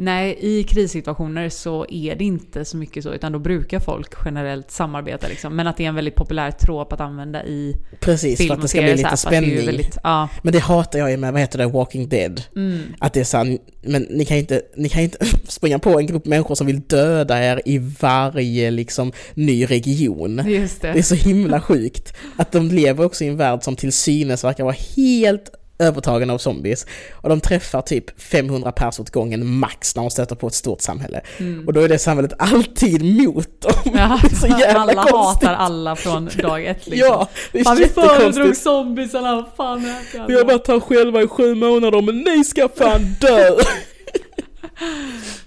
Nej, 0.00 0.36
i 0.40 0.62
krissituationer 0.62 1.48
så 1.48 1.86
är 1.88 2.16
det 2.16 2.24
inte 2.24 2.64
så 2.64 2.76
mycket 2.76 3.02
så, 3.04 3.12
utan 3.12 3.32
då 3.32 3.38
brukar 3.38 3.80
folk 3.80 4.12
generellt 4.24 4.70
samarbeta 4.70 5.28
liksom. 5.28 5.56
Men 5.56 5.66
att 5.66 5.76
det 5.76 5.84
är 5.84 5.88
en 5.88 5.94
väldigt 5.94 6.14
populär 6.14 6.50
tråp 6.50 6.92
att 6.92 7.00
använda 7.00 7.44
i 7.44 7.74
Precis, 8.00 8.36
för 8.36 8.44
film 8.44 8.52
att 8.52 8.58
och 8.58 8.62
det 8.62 8.68
ska 8.68 8.82
bli 8.82 8.96
lite 8.96 9.08
här, 9.08 9.16
för 9.16 9.28
att 9.28 9.32
det 9.32 9.38
spänning. 9.38 9.66
väldigt, 9.66 9.98
ja, 10.02 10.28
Men 10.42 10.52
det 10.52 10.58
hatar 10.58 10.98
jag 10.98 11.10
ju 11.10 11.16
med, 11.16 11.32
vad 11.32 11.40
heter 11.40 11.58
det, 11.58 11.66
Walking 11.66 12.08
Dead. 12.08 12.42
mm, 12.56 12.80
Att 12.98 13.12
det 13.12 13.20
är 13.20 13.24
såhär, 13.24 13.58
men 13.82 14.02
ni 14.02 14.24
kan 14.24 14.36
inte, 14.36 14.62
ni 14.76 14.88
kan 14.88 15.02
inte 15.02 15.26
springa 15.48 15.78
på 15.78 15.98
en 15.98 16.06
grupp 16.06 16.24
människor 16.26 16.54
som 16.54 16.66
vill 16.66 16.80
döda 16.80 17.44
er 17.44 17.62
i 17.64 17.78
varje 18.00 18.70
liksom 18.70 19.12
ny 19.34 19.64
region. 19.66 20.42
just 20.46 20.82
det. 20.82 20.92
Det 20.92 20.98
är 20.98 21.02
så 21.02 21.14
himla 21.14 21.60
sjukt 21.60 22.14
att 22.36 22.52
de 22.52 22.68
lever 22.68 23.04
också 23.04 23.24
i 23.24 23.28
en 23.28 23.36
värld 23.36 23.62
som 23.62 23.76
till 23.76 23.92
synes 23.92 24.44
verkar 24.44 24.64
vara 24.64 24.76
helt 24.96 25.50
övertagen 25.78 26.30
av 26.30 26.38
zombies. 26.38 26.86
Och 27.12 27.28
de 27.28 27.40
träffar 27.40 27.82
typ 27.82 28.20
500 28.20 28.72
pers 28.72 29.00
åt 29.00 29.10
gången 29.10 29.46
max 29.46 29.96
när 29.96 30.02
de 30.02 30.10
stöter 30.10 30.34
på 30.34 30.46
ett 30.46 30.54
stort 30.54 30.80
samhälle. 30.80 31.20
Mm. 31.38 31.66
Och 31.66 31.72
då 31.72 31.80
är 31.80 31.88
det 31.88 31.98
samhället 31.98 32.32
alltid 32.38 33.24
mot 33.24 33.60
dem. 33.60 33.72
Ja, 33.84 34.20
Det 34.22 34.32
är 34.32 34.36
så 34.36 34.46
jävla 34.46 34.80
alla 34.80 35.02
konstigt. 35.02 35.48
hatar 35.48 35.54
alla 35.54 35.96
från 35.96 36.28
dag 36.42 36.64
ett 36.66 36.86
liksom. 36.86 37.08
Ja, 37.08 37.28
det 37.52 37.60
är 37.60 37.64
Fan, 37.64 37.76
vi 37.76 37.88
föredrog 37.88 38.56
zombiesarna, 38.56 39.46
fan 39.56 39.82
det? 39.82 40.24
Vi 40.28 40.34
har 40.34 40.44
varit 40.44 40.68
här 40.68 40.80
själva 40.80 41.22
i 41.22 41.28
sju 41.28 41.54
månader 41.54 42.02
men 42.02 42.18
ni 42.18 42.44
ska 42.44 42.68
fan 42.68 43.16
dö! 43.20 43.50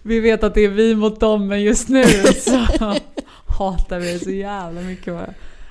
Vi 0.01 0.19
vet 0.19 0.43
att 0.43 0.53
det 0.53 0.61
är 0.61 0.69
vi 0.69 0.95
mot 0.95 1.19
dem, 1.19 1.47
men 1.47 1.61
just 1.61 1.89
nu 1.89 2.03
så 2.39 2.65
hatar 3.45 3.99
vi 3.99 4.19
så 4.19 4.29
jävla 4.31 4.81
mycket. 4.81 5.13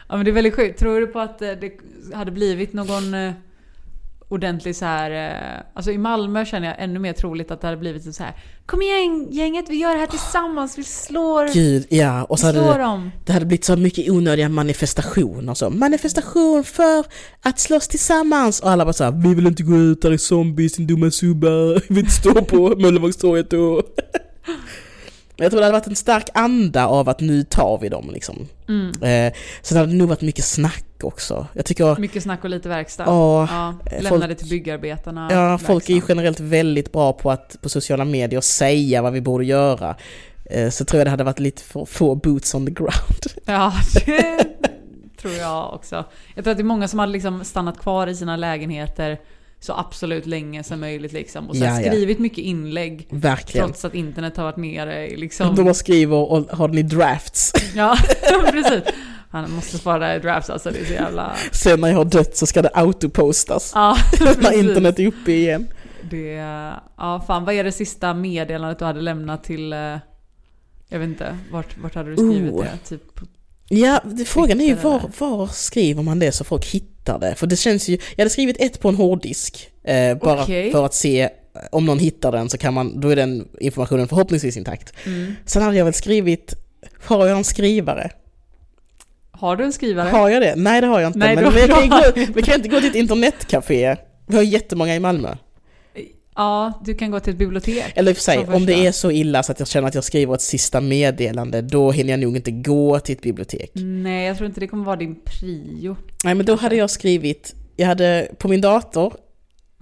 Ja 0.08 0.16
men 0.16 0.24
det 0.24 0.30
är 0.30 0.32
väldigt 0.32 0.54
sjukt. 0.54 0.78
Tror 0.78 1.00
du 1.00 1.06
på 1.06 1.20
att 1.20 1.42
eh, 1.42 1.50
det 1.50 1.72
hade 2.14 2.30
blivit 2.30 2.72
någon 2.72 3.14
eh, 3.14 3.32
ordentlig 4.30 4.76
så 4.76 4.84
här. 4.84 5.10
eh, 5.10 5.62
Alltså 5.74 5.90
i 5.90 5.98
Malmö 5.98 6.44
känner 6.44 6.68
jag 6.68 6.76
ännu 6.78 6.98
mer 6.98 7.12
troligt 7.12 7.50
att 7.50 7.60
det 7.60 7.66
hade 7.66 7.76
blivit 7.76 8.14
så 8.14 8.22
här. 8.22 8.34
Kom 8.66 8.82
igen 8.82 9.28
gänget, 9.30 9.64
vi 9.68 9.76
gör 9.76 9.92
det 9.92 9.98
här 9.98 10.06
tillsammans, 10.06 10.78
vi 10.78 10.84
slår, 10.84 11.52
Gud, 11.54 11.86
ja. 11.90 12.24
Och 12.24 12.38
så 12.38 12.46
vi 12.46 12.58
hade 12.58 12.68
slår 12.68 12.78
det, 12.78 12.84
dem. 12.84 13.10
det 13.24 13.32
hade 13.32 13.46
blivit 13.46 13.64
så 13.64 13.76
mycket 13.76 14.10
onödiga 14.10 14.48
manifestationer 14.48 15.54
så. 15.54 15.70
Manifestation 15.70 16.64
för 16.64 17.04
att 17.42 17.58
slåss 17.58 17.88
tillsammans! 17.88 18.60
Och 18.60 18.70
alla 18.70 18.84
bara 18.84 18.92
såhär, 18.92 19.10
vi 19.12 19.34
vill 19.34 19.46
inte 19.46 19.62
gå 19.62 19.76
ut, 19.76 20.02
där 20.02 20.10
är 20.10 20.16
zombies, 20.16 20.72
din 20.76 20.86
dumma 20.86 21.10
subbar, 21.10 21.74
vi 21.88 21.94
vill 21.94 21.98
inte 21.98 22.12
stå 22.12 22.34
på 22.44 22.76
Möllevångstorget 22.78 23.52
och... 23.52 23.82
Jag 25.36 25.50
tror 25.50 25.60
det 25.60 25.66
hade 25.66 25.78
varit 25.78 25.86
en 25.86 25.96
stark 25.96 26.28
anda 26.34 26.86
av 26.86 27.08
att 27.08 27.20
nu 27.20 27.44
tar 27.44 27.78
vi 27.82 27.88
dem 27.88 28.10
liksom. 28.12 28.48
Mm. 28.68 28.88
Eh, 29.02 29.32
sen 29.62 29.78
hade 29.78 29.92
det 29.92 29.96
nog 29.98 30.08
varit 30.08 30.20
mycket 30.20 30.44
snack 30.44 30.84
också. 31.04 31.46
Jag 31.52 31.64
tycker, 31.64 31.96
Mycket 32.00 32.22
snack 32.22 32.44
och 32.44 32.50
lite 32.50 32.68
verkstad. 32.68 33.04
ja, 33.06 33.48
Ja, 33.50 33.74
lämna 34.00 34.26
det 34.26 34.34
till 34.34 34.48
byggarbetarna. 34.48 35.28
ja 35.30 35.58
folk 35.58 35.90
är 35.90 35.94
ju 35.94 36.02
generellt 36.08 36.40
väldigt 36.40 36.92
bra 36.92 37.12
på 37.12 37.30
att 37.30 37.56
på 37.62 37.68
sociala 37.68 38.04
medier 38.04 38.40
säga 38.40 39.02
vad 39.02 39.12
vi 39.12 39.20
borde 39.20 39.44
göra. 39.44 39.96
Eh, 40.44 40.70
så 40.70 40.84
tror 40.84 40.98
jag 41.00 41.06
det 41.06 41.10
hade 41.10 41.24
varit 41.24 41.38
lite 41.38 41.62
för 41.62 41.84
få 41.84 42.14
boots 42.14 42.54
on 42.54 42.66
the 42.66 42.72
ground. 42.72 42.92
Ja, 43.44 43.72
det 44.06 44.46
tror 45.20 45.34
jag 45.34 45.74
också. 45.74 46.04
Jag 46.34 46.44
tror 46.44 46.52
att 46.52 46.58
det 46.58 46.62
är 46.62 46.64
många 46.64 46.88
som 46.88 46.98
hade 46.98 47.12
liksom 47.12 47.44
stannat 47.44 47.78
kvar 47.78 48.06
i 48.06 48.14
sina 48.14 48.36
lägenheter 48.36 49.18
så 49.60 49.72
absolut 49.72 50.26
länge 50.26 50.62
som 50.62 50.80
möjligt 50.80 51.12
liksom. 51.12 51.48
Och 51.48 51.56
sen 51.56 51.76
skrivit 51.76 52.18
mycket 52.18 52.38
inlägg. 52.38 53.06
Verkligen. 53.10 53.66
Trots 53.66 53.84
att 53.84 53.94
internet 53.94 54.36
har 54.36 54.44
varit 54.44 54.56
nere 54.56 55.08
liksom... 55.16 55.56
De 55.56 55.64
bara 55.64 55.74
skriver 55.74 56.16
och 56.16 56.50
har 56.50 56.68
den 56.68 56.78
i 56.78 56.82
drafts. 56.82 57.52
Ja, 57.74 57.96
precis. 58.50 58.82
Han 59.30 59.50
måste 59.50 59.78
spara 59.78 60.06
här 60.06 60.16
i 60.16 60.18
drafts 60.18 60.50
alltså, 60.50 60.70
det 60.70 60.78
är 60.80 60.84
så 60.84 60.92
jävla... 60.92 61.36
Sen 61.52 61.80
när 61.80 61.88
jag 61.88 61.96
har 61.96 62.04
dött 62.04 62.36
så 62.36 62.46
ska 62.46 62.62
det 62.62 62.70
autopostas. 62.74 63.72
Ja, 63.74 63.96
när 64.40 64.58
internet 64.58 64.98
är 64.98 65.06
uppe 65.06 65.32
igen. 65.32 65.68
Det... 66.10 66.32
Ja, 66.96 67.24
fan 67.26 67.44
vad 67.44 67.54
är 67.54 67.64
det 67.64 67.72
sista 67.72 68.14
meddelandet 68.14 68.78
du 68.78 68.84
hade 68.84 69.00
lämnat 69.00 69.44
till... 69.44 69.72
eh, 69.72 69.78
Jag 70.88 70.98
vet 70.98 71.08
inte, 71.08 71.38
vart, 71.52 71.78
vart 71.82 71.94
hade 71.94 72.10
du 72.10 72.16
skrivit 72.16 72.52
Oh. 72.52 72.62
det? 72.64 72.88
Typ 72.88 73.02
Ja, 73.72 74.00
frågan 74.26 74.60
är 74.60 74.64
ju 74.64 74.74
var, 74.74 75.10
var 75.18 75.46
skriver 75.46 76.02
man 76.02 76.18
det 76.18 76.32
så 76.32 76.44
folk 76.44 76.66
hittar 76.66 77.18
det? 77.18 77.34
För 77.34 77.46
det 77.46 77.56
känns 77.56 77.88
ju, 77.88 77.92
jag 78.16 78.22
hade 78.22 78.30
skrivit 78.30 78.56
ett 78.60 78.80
på 78.80 78.88
en 78.88 78.94
hårddisk, 78.94 79.70
eh, 79.84 80.16
bara 80.18 80.42
Okej. 80.42 80.72
för 80.72 80.84
att 80.86 80.94
se 80.94 81.20
eh, 81.22 81.28
om 81.72 81.86
någon 81.86 81.98
hittar 81.98 82.32
den 82.32 82.48
så 82.50 82.58
kan 82.58 82.74
man, 82.74 83.00
då 83.00 83.08
är 83.08 83.16
den 83.16 83.48
informationen 83.60 84.08
förhoppningsvis 84.08 84.56
intakt. 84.56 84.92
Mm. 85.06 85.34
Sen 85.46 85.62
hade 85.62 85.76
jag 85.76 85.84
väl 85.84 85.94
skrivit, 85.94 86.54
har 87.04 87.26
jag 87.26 87.38
en 87.38 87.44
skrivare? 87.44 88.10
Har 89.40 89.56
du 89.56 89.64
en 89.64 89.72
skrivare? 89.72 90.08
Har 90.08 90.28
jag 90.28 90.42
det? 90.42 90.54
Nej 90.56 90.80
det 90.80 90.86
har 90.86 91.00
jag 91.00 91.08
inte. 91.08 91.18
Nej, 91.18 91.36
men 91.36 91.54
vi 91.54 91.60
kan, 91.68 91.88
gå, 91.88 92.02
vi 92.34 92.42
kan 92.42 92.54
inte 92.54 92.68
gå 92.68 92.80
till 92.80 92.88
ett 92.90 92.94
internetcafé. 92.94 93.96
Vi 94.26 94.36
har 94.36 94.42
jättemånga 94.42 94.94
i 94.94 95.00
Malmö. 95.00 95.36
Ja, 96.34 96.72
du 96.84 96.94
kan 96.94 97.10
gå 97.10 97.20
till 97.20 97.32
ett 97.32 97.38
bibliotek. 97.38 97.92
Eller 97.94 98.14
för 98.14 98.20
sig, 98.20 98.38
om 98.38 98.66
det 98.66 98.86
är 98.86 98.92
så 98.92 99.10
illa 99.10 99.42
så 99.42 99.52
att 99.52 99.58
jag 99.58 99.68
känner 99.68 99.88
att 99.88 99.94
jag 99.94 100.04
skriver 100.04 100.34
ett 100.34 100.42
sista 100.42 100.80
meddelande, 100.80 101.62
då 101.62 101.90
hinner 101.90 102.10
jag 102.10 102.20
nog 102.20 102.36
inte 102.36 102.50
gå 102.50 103.00
till 103.00 103.16
ett 103.16 103.22
bibliotek. 103.22 103.70
Nej, 103.74 104.26
jag 104.26 104.36
tror 104.36 104.46
inte 104.46 104.60
det 104.60 104.66
kommer 104.66 104.84
vara 104.84 104.96
din 104.96 105.20
prio. 105.24 105.96
Nej 106.24 106.34
men 106.34 106.46
då 106.46 106.54
hade 106.56 106.76
jag 106.76 106.90
skrivit, 106.90 107.54
jag 107.76 107.86
hade 107.86 108.28
på 108.38 108.48
min 108.48 108.60
dator, 108.60 109.14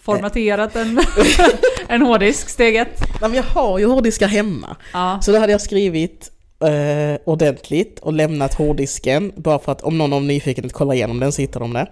Formaterat 0.02 0.76
en, 0.76 1.00
en 1.88 2.02
hårddisk, 2.02 2.48
steg 2.48 2.76
ett. 2.76 3.00
nej 3.20 3.30
men 3.30 3.34
jag 3.34 3.42
har 3.42 3.78
ju 3.78 3.86
hårddiskar 3.86 4.28
hemma. 4.28 4.76
Ja. 4.92 5.18
Så 5.22 5.32
då 5.32 5.38
hade 5.38 5.52
jag 5.52 5.60
skrivit 5.60 6.32
eh, 6.64 7.20
ordentligt 7.24 7.98
och 7.98 8.12
lämnat 8.12 8.54
hårddisken, 8.54 9.32
bara 9.36 9.58
för 9.58 9.72
att 9.72 9.82
om 9.82 9.98
någon 9.98 10.12
av 10.12 10.22
nyfikenhet 10.24 10.72
kollar 10.72 10.94
igenom 10.94 11.20
den 11.20 11.32
så 11.32 11.42
hittar 11.42 11.60
de 11.60 11.72
det. 11.72 11.86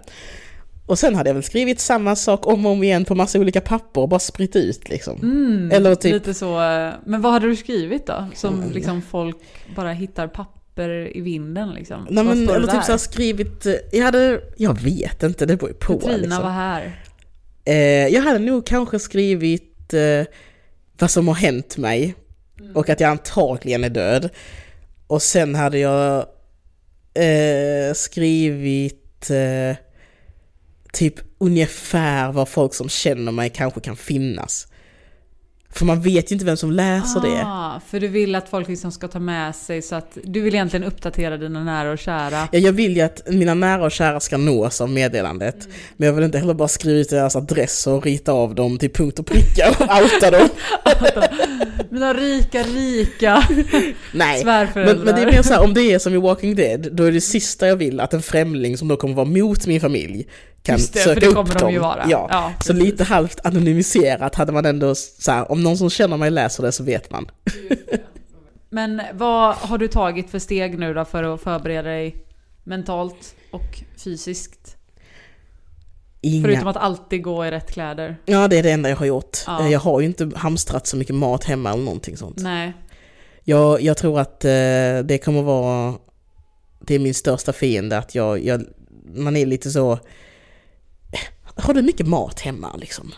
Och 0.85 0.99
sen 0.99 1.15
hade 1.15 1.29
jag 1.29 1.33
väl 1.33 1.43
skrivit 1.43 1.79
samma 1.79 2.15
sak 2.15 2.47
om 2.47 2.65
och 2.65 2.71
om 2.71 2.83
igen 2.83 3.05
på 3.05 3.15
massa 3.15 3.39
olika 3.39 3.61
papper 3.61 4.01
och 4.01 4.09
bara 4.09 4.19
spritt 4.19 4.55
ut 4.55 4.89
liksom. 4.89 5.19
Mm, 5.21 5.71
Eller 5.71 5.95
typ- 5.95 6.13
Lite 6.13 6.33
så. 6.33 6.61
eh, 6.61 6.93
Men 7.05 7.21
vad 7.21 7.31
hade 7.33 7.47
du 7.47 7.55
skrivit 7.55 8.05
då? 8.07 8.25
Som 8.35 8.63
liksom 8.73 9.01
folk 9.01 9.37
bara 9.75 9.91
hittar 9.93 10.27
papper 10.27 11.17
i 11.17 11.21
vinden 11.21 11.69
liksom? 11.69 12.07
Nej 12.09 12.23
men, 12.23 12.49
eller 12.49 12.67
typ 12.67 12.83
så 12.83 12.91
här 12.91 12.97
skrivit, 12.97 13.65
eh, 13.65 13.73
jag 13.91 14.03
hade, 14.05 14.41
jag 14.57 14.81
vet 14.81 15.23
inte, 15.23 15.45
det 15.45 15.55
beror 15.57 15.69
ju 15.69 15.75
på 15.75 15.93
Petrina 15.99 16.17
liksom. 16.17 16.43
var 16.43 16.51
här. 16.51 17.01
Eh, 17.65 17.75
jag 18.07 18.21
hade 18.21 18.39
nog 18.39 18.65
kanske 18.65 18.99
skrivit 18.99 19.93
eh, 19.93 20.27
vad 20.99 21.11
som 21.11 21.27
har 21.27 21.35
hänt 21.35 21.77
mig 21.77 22.15
Mm. 22.59 22.75
och 22.75 22.89
att 22.89 22.99
jag 22.99 23.09
antagligen 23.09 23.83
är 23.83 23.89
död. 23.89 24.29
Och 25.07 25.21
sen 25.21 25.55
hade 25.55 25.79
jag 25.79 26.25
eh, 27.13 27.93
skrivit 27.93 29.29
eh, 29.29 29.77
typ 30.93 31.15
ungefär 31.37 32.31
var 32.31 32.45
folk 32.45 32.73
som 32.73 32.89
känner 32.89 33.31
mig 33.31 33.49
kanske 33.49 33.79
kan 33.79 33.95
finnas. 33.95 34.67
För 35.77 35.85
man 35.85 36.01
vet 36.01 36.31
ju 36.31 36.33
inte 36.33 36.45
vem 36.45 36.57
som 36.57 36.71
läser 36.71 37.21
det. 37.21 37.43
Ah, 37.45 37.81
för 37.87 37.99
du 37.99 38.07
vill 38.07 38.35
att 38.35 38.49
folk 38.49 38.67
liksom 38.67 38.91
ska 38.91 39.07
ta 39.07 39.19
med 39.19 39.55
sig 39.55 39.81
så 39.81 39.95
att 39.95 40.17
du 40.23 40.41
vill 40.41 40.55
egentligen 40.55 40.83
uppdatera 40.83 41.37
dina 41.37 41.63
nära 41.63 41.91
och 41.91 41.97
kära. 41.97 42.47
Ja, 42.51 42.59
jag 42.59 42.71
vill 42.73 42.95
ju 42.95 43.01
att 43.01 43.21
mina 43.27 43.53
nära 43.53 43.85
och 43.85 43.91
kära 43.91 44.19
ska 44.19 44.37
nås 44.37 44.81
av 44.81 44.89
meddelandet. 44.89 45.67
Men 45.97 46.07
jag 46.07 46.13
vill 46.13 46.23
inte 46.23 46.37
heller 46.37 46.53
bara 46.53 46.67
skriva 46.67 46.99
ut 46.99 47.09
deras 47.09 47.35
adress 47.35 47.87
och 47.87 48.05
rita 48.05 48.31
av 48.31 48.55
dem 48.55 48.77
till 48.77 48.89
punkt 48.89 49.19
och 49.19 49.25
pricka 49.25 49.69
och 49.69 49.81
outa 50.03 50.31
dem. 50.31 50.49
Mina 51.89 52.13
rika, 52.13 52.63
rika 52.63 53.43
Nej. 54.13 54.45
Men, 54.45 54.67
men 54.75 55.05
det 55.05 55.21
är 55.21 55.25
mer 55.25 55.41
så 55.41 55.53
här, 55.53 55.63
om 55.63 55.73
det 55.73 55.81
är 55.81 55.99
som 55.99 56.13
i 56.13 56.17
Walking 56.17 56.55
Dead, 56.55 56.87
då 56.91 57.03
är 57.03 57.11
det 57.11 57.21
sista 57.21 57.67
jag 57.67 57.75
vill 57.75 57.99
att 57.99 58.13
en 58.13 58.21
främling 58.21 58.77
som 58.77 58.87
då 58.87 58.97
kommer 58.97 59.13
vara 59.15 59.25
mot 59.25 59.67
min 59.67 59.81
familj 59.81 60.27
kan 60.67 60.77
Just 60.77 60.93
det, 60.93 60.99
söka 60.99 61.13
för 61.13 61.21
det 61.21 61.27
upp 61.27 61.35
kommer 61.35 61.53
dem. 61.53 61.67
de 61.67 61.73
ju 61.73 61.79
vara. 61.79 62.05
Ja. 62.09 62.27
Ja, 62.31 62.53
så 62.65 62.73
lite 62.73 63.03
halvt 63.03 63.45
anonymiserat 63.45 64.35
hade 64.35 64.51
man 64.51 64.65
ändå 64.65 64.95
så 64.95 65.31
här, 65.31 65.51
om 65.51 65.63
någon 65.63 65.77
som 65.77 65.89
känner 65.89 66.17
mig 66.17 66.31
läser 66.31 66.63
det 66.63 66.71
så 66.71 66.83
vet 66.83 67.11
man. 67.11 67.31
Men 68.69 69.01
vad 69.13 69.55
har 69.55 69.77
du 69.77 69.87
tagit 69.87 70.29
för 70.29 70.39
steg 70.39 70.79
nu 70.79 70.93
då 70.93 71.05
för 71.05 71.23
att 71.23 71.41
förbereda 71.41 71.89
dig 71.89 72.15
mentalt 72.63 73.35
och 73.51 73.79
fysiskt? 74.03 74.73
Inga. 76.21 76.43
Förutom 76.47 76.67
att 76.67 76.77
alltid 76.77 77.23
gå 77.23 77.45
i 77.45 77.51
rätt 77.51 77.71
kläder. 77.71 78.17
Ja, 78.25 78.47
det 78.47 78.57
är 78.59 78.63
det 78.63 78.71
enda 78.71 78.89
jag 78.89 78.97
har 78.97 79.05
gjort. 79.05 79.37
Ja. 79.47 79.61
Eh, 79.65 79.71
Jag 79.71 79.79
har 79.79 79.99
ju 79.99 80.05
inte 80.05 80.31
hamstrat 80.35 80.87
så 80.87 80.97
mycket 80.97 81.15
mat 81.15 81.43
hemma 81.43 81.73
eller 81.73 81.83
någonting 81.83 82.17
sånt. 82.17 82.37
Nej. 82.39 82.73
Jag, 83.43 83.81
jag 83.81 83.97
tror 83.97 84.19
att 84.19 84.45
eh, 84.45 84.49
det 85.03 85.21
kommer 85.23 85.41
vara, 85.41 85.93
det 86.81 86.95
är 86.95 86.99
min 86.99 87.13
största 87.13 87.53
fiende 87.53 87.97
att 87.97 88.15
jag, 88.15 88.43
jag, 88.45 88.63
man 89.15 89.35
är 89.37 89.45
lite 89.45 89.71
så, 89.71 89.99
har 91.57 91.73
du 91.73 91.81
mycket 91.81 92.07
mat 92.07 92.39
hemma 92.39 92.75
liksom? 92.77 93.11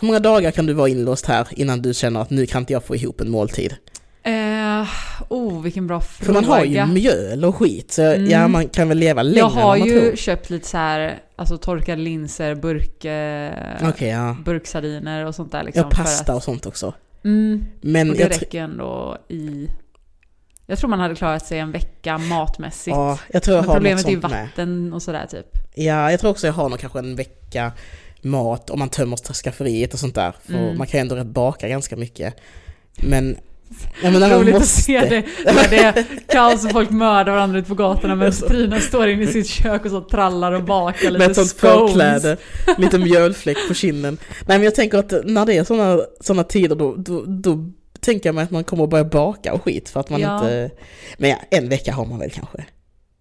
Hur 0.00 0.06
många 0.06 0.20
dagar 0.20 0.50
kan 0.50 0.66
du 0.66 0.72
vara 0.72 0.88
inlåst 0.88 1.26
här 1.26 1.46
innan 1.50 1.82
du 1.82 1.94
känner 1.94 2.20
att 2.20 2.30
nu 2.30 2.46
kan 2.46 2.62
inte 2.62 2.72
jag 2.72 2.84
få 2.84 2.96
ihop 2.96 3.20
en 3.20 3.30
måltid? 3.30 3.74
Eh, 4.22 4.88
oh, 5.28 5.62
vilken 5.62 5.86
bra 5.86 6.00
fråga. 6.00 6.26
För 6.26 6.32
man 6.32 6.44
har 6.44 6.64
ju 6.64 6.86
mjöl 6.86 7.44
och 7.44 7.56
skit, 7.56 7.92
så 7.92 8.02
Mm. 8.02 8.30
ja 8.30 8.48
man 8.48 8.68
kan 8.68 8.88
väl 8.88 8.98
leva 8.98 9.22
längre 9.22 9.38
Jag 9.38 9.46
har 9.48 9.74
än 9.74 9.78
man 9.80 9.88
ju 9.88 10.00
tror. 10.00 10.16
köpt 10.16 10.50
lite 10.50 10.68
så 10.68 10.76
här, 10.76 11.18
alltså 11.36 11.56
torkade 11.58 12.02
linser, 12.02 12.54
burk, 12.54 12.96
Okej, 13.88 14.08
ja. 14.08 14.36
burksardiner 14.44 15.26
och 15.26 15.34
sånt 15.34 15.52
där 15.52 15.62
liksom. 15.62 15.82
Ja, 15.90 15.96
pasta 15.96 16.32
att, 16.32 16.36
och 16.36 16.42
sånt 16.42 16.66
också. 16.66 16.92
mm, 17.24 17.64
Men 17.80 18.10
och 18.10 18.16
det 18.16 18.22
jag, 18.22 18.30
räcker 18.30 18.60
ändå 18.62 19.18
i... 19.28 19.68
Jag 20.66 20.78
tror 20.78 20.90
man 20.90 21.00
hade 21.00 21.14
klarat 21.14 21.46
sig 21.46 21.58
en 21.58 21.72
vecka 21.72 22.18
matmässigt. 22.18 22.96
ja, 22.96 23.18
jag 23.32 23.42
tror 23.42 23.56
jag 23.56 23.62
Men 23.62 23.68
har 23.68 23.74
problemet 23.74 24.04
är 24.06 24.10
ju 24.10 24.20
sånt 24.20 24.32
med. 24.32 24.44
vatten 24.46 24.92
och 24.92 25.02
sådär 25.02 25.26
typ. 25.30 25.46
Ja, 25.74 26.10
jag 26.10 26.20
tror 26.20 26.30
också 26.30 26.46
jag 26.46 26.54
har 26.54 26.68
nog 26.68 26.78
kanske 26.78 26.98
en 26.98 27.16
vecka 27.16 27.72
mat 28.22 28.70
om 28.70 28.78
man 28.78 28.88
tömmer 28.88 29.16
skafferiet 29.34 29.92
och 29.94 29.98
sånt 30.00 30.14
där. 30.14 30.32
För 30.46 30.52
Mm. 30.54 30.78
man 30.78 30.86
kan 30.86 30.98
ju 30.98 31.02
ändå 31.02 31.14
rätt 31.16 31.26
baka 31.26 31.68
ganska 31.68 31.96
mycket. 31.96 32.34
Men... 32.96 33.36
Ja, 34.02 34.10
men 34.10 34.30
Roligt 34.30 34.54
måste. 34.54 34.64
att 34.64 34.84
se 34.84 35.00
det. 35.00 35.24
När 35.52 35.68
det 35.70 35.76
är 35.78 36.04
kaos 36.28 36.64
och 36.64 36.70
folk 36.70 36.90
mördar 36.90 37.32
varandra 37.32 37.58
ute 37.58 37.68
på 37.68 37.74
gatorna 37.74 38.14
men. 38.14 38.32
Trina 38.32 38.80
står 38.80 39.08
inne 39.08 39.22
i 39.22 39.26
sitt 39.26 39.46
kök 39.46 39.84
och 39.84 39.90
så 39.90 40.00
trallar 40.00 40.52
och 40.52 40.62
bakar 40.64 41.10
lite 41.10 41.18
Med 41.18 41.30
ett 41.30 41.36
sånt 41.36 41.48
scones. 41.48 41.92
förkläde, 41.92 42.36
lite 42.78 42.98
mjölfläck 42.98 43.56
på 43.68 43.74
kinden. 43.74 44.18
Nej 44.46 44.58
men 44.58 44.62
jag 44.64 44.74
tänker 44.74 44.98
att 44.98 45.12
när 45.24 45.46
det 45.46 45.54
är 45.56 45.64
såna, 45.64 46.00
såna 46.20 46.44
tider 46.44 46.76
då, 46.76 46.94
då, 46.96 47.24
då 47.26 47.70
tänker 48.04 48.28
jag 48.28 48.34
mig 48.34 48.44
att 48.44 48.50
man 48.50 48.64
kommer 48.64 48.84
att 48.84 48.90
börja 48.90 49.04
baka 49.04 49.52
och 49.54 49.62
skit 49.62 49.88
för 49.88 50.00
att 50.00 50.10
man 50.10 50.20
Ja. 50.20 50.34
inte... 50.36 50.70
Men 51.18 51.30
ja, 51.30 51.36
en 51.50 51.68
vecka 51.68 51.92
har 51.92 52.06
man 52.06 52.18
väl 52.18 52.30
kanske. 52.30 52.64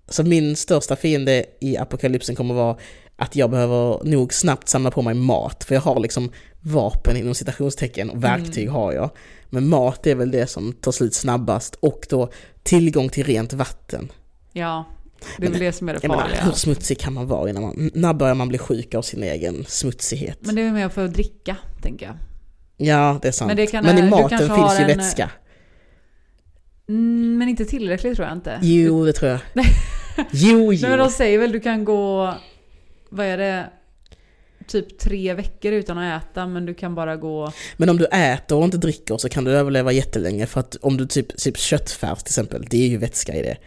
Så 0.09 0.23
min 0.23 0.55
största 0.55 0.95
fiende 0.95 1.45
i 1.61 1.77
apokalypsen 1.77 2.35
kommer 2.35 2.53
vara 2.53 2.77
att 3.15 3.35
jag 3.35 3.49
behöver 3.51 4.03
nog 4.03 4.33
snabbt 4.33 4.69
samla 4.69 4.91
på 4.91 5.01
mig 5.01 5.13
mat. 5.13 5.63
För 5.63 5.75
jag 5.75 5.81
har 5.81 5.99
liksom 5.99 6.31
vapen 6.61 7.17
inom 7.17 7.35
citationstecken 7.35 8.09
och 8.09 8.23
verktyg 8.23 8.63
Mm. 8.63 8.75
har 8.75 8.93
jag. 8.93 9.09
Men 9.49 9.67
mat 9.69 10.07
är 10.07 10.15
väl 10.15 10.31
det 10.31 10.47
som 10.47 10.73
tar 10.73 10.91
slut 10.91 11.13
snabbast 11.13 11.75
och 11.75 12.05
då 12.09 12.29
tillgång 12.63 13.09
till 13.09 13.23
rent 13.23 13.53
vatten. 13.53 14.11
Ja, 14.51 14.85
det 15.37 15.45
är 15.47 15.51
väl 15.51 15.59
det 15.59 15.71
som 15.73 15.89
är 15.89 15.93
det 15.93 15.99
Jag 16.01 16.09
menar, 16.09 16.23
farliga. 16.23 16.41
hur 16.43 16.51
smutsig 16.51 16.99
kan 16.99 17.13
man 17.13 17.27
vara 17.27 17.49
innan 17.49 17.63
man, 17.63 17.91
när 17.93 18.13
börjar 18.13 18.35
man 18.35 18.47
bli 18.47 18.57
sjuk 18.57 18.93
av 18.95 19.01
sin 19.01 19.23
egen 19.23 19.65
smutsighet? 19.67 20.37
Men 20.41 20.55
det 20.55 20.61
är 20.61 20.71
mer 20.71 20.89
för 20.89 21.05
att 21.05 21.13
dricka, 21.13 21.55
tänker 21.81 22.05
jag. 22.05 22.15
Ja, 22.77 23.19
det 23.21 23.27
är 23.27 23.31
sant. 23.31 23.47
Men 23.47 23.55
Men, 23.55 23.65
det 23.65 23.71
kan- 23.71 23.97
i 23.97 24.01
du 24.01 24.09
maten 24.09 24.55
finns 24.55 24.79
ju 24.79 24.83
en- 24.83 24.87
vätska. 24.97 25.29
Mm, 26.89 27.37
men 27.37 27.49
inte 27.49 27.65
tillräckligt 27.65 28.15
tror 28.15 28.27
jag 28.27 28.37
inte. 28.37 28.59
Jo, 28.61 29.05
det 29.05 29.13
tror 29.13 29.31
jag. 29.31 29.39
jo, 30.31 30.69
Nej, 30.71 30.81
men 30.81 30.91
de 30.99 31.03
jo. 31.05 31.09
säger 31.09 31.39
väl 31.39 31.51
du 31.51 31.59
kan 31.59 31.85
gå, 31.85 32.33
vad 33.09 33.25
är 33.25 33.37
det, 33.37 33.69
typ 34.67 34.99
tre 34.99 35.33
veckor 35.33 35.71
utan 35.73 35.97
att 35.97 36.23
äta 36.23 36.47
men 36.47 36.65
du 36.65 36.73
kan 36.73 36.95
bara 36.95 37.15
gå... 37.15 37.51
Men 37.77 37.89
om 37.89 37.97
du 37.97 38.05
äter 38.05 38.57
och 38.57 38.63
inte 38.63 38.77
dricker 38.77 39.17
så 39.17 39.29
kan 39.29 39.43
du 39.43 39.51
överleva 39.51 39.91
jättelänge 39.91 40.45
för 40.45 40.59
att 40.59 40.75
om 40.75 40.97
du 40.97 41.05
typ, 41.05 41.37
typ 41.37 41.57
köttfärs 41.57 42.23
till 42.23 42.31
exempel, 42.31 42.65
det 42.69 42.83
är 42.83 42.87
ju 42.87 42.97
vätska 42.97 43.35
i 43.35 43.41
det. 43.41 43.57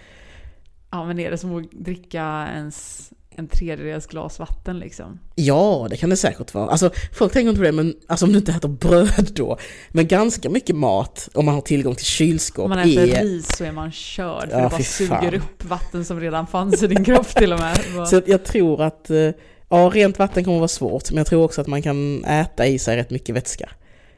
Ja 0.90 1.04
men 1.04 1.18
är 1.18 1.30
det 1.30 1.38
som 1.38 1.56
att 1.56 1.70
dricka 1.70 2.48
ens 2.54 3.10
en 3.36 3.48
tredjedels 3.48 4.06
glas 4.06 4.38
vatten 4.38 4.78
liksom? 4.78 5.18
Ja, 5.34 5.86
det 5.90 5.96
kan 5.96 6.10
det 6.10 6.16
säkert 6.16 6.54
vara. 6.54 6.70
Alltså, 6.70 6.90
folk 7.12 7.32
tänker 7.32 7.48
inte 7.48 7.58
på 7.58 7.64
det, 7.64 7.72
men 7.72 7.94
alltså 8.06 8.26
om 8.26 8.32
du 8.32 8.38
inte 8.38 8.52
äter 8.52 8.68
bröd 8.68 9.30
då. 9.34 9.58
Men 9.90 10.06
ganska 10.06 10.50
mycket 10.50 10.76
mat, 10.76 11.28
om 11.34 11.44
man 11.44 11.54
har 11.54 11.62
tillgång 11.62 11.94
till 11.94 12.06
kylskåp, 12.06 12.64
Om 12.64 12.70
man 12.70 12.78
äter 12.78 12.98
är... 12.98 13.22
ris 13.22 13.56
så 13.56 13.64
är 13.64 13.72
man 13.72 13.92
körd 13.92 14.50
för 14.50 14.58
Ja, 14.58 14.64
det 14.64 14.70
bara 14.70 14.82
suger 14.82 15.34
upp 15.34 15.64
vatten 15.64 16.04
som 16.04 16.20
redan 16.20 16.46
fanns 16.46 16.82
i 16.82 16.86
din 16.86 17.04
kropp 17.04 17.28
till 17.28 17.52
och 17.52 17.60
med. 17.60 17.78
Så 18.08 18.16
att 18.16 18.28
jag 18.28 18.44
tror 18.44 18.82
att, 18.82 19.10
eh, 19.10 19.30
ja, 19.68 19.90
rent 19.94 20.18
vatten 20.18 20.44
kommer 20.44 20.58
vara 20.58 20.68
svårt, 20.68 21.10
men 21.10 21.18
jag 21.18 21.26
tror 21.26 21.44
också 21.44 21.60
att 21.60 21.66
man 21.66 21.82
kan 21.82 22.24
äta 22.24 22.66
i 22.66 22.78
sig 22.78 22.96
rätt 22.96 23.10
mycket 23.10 23.34
vätska. 23.34 23.70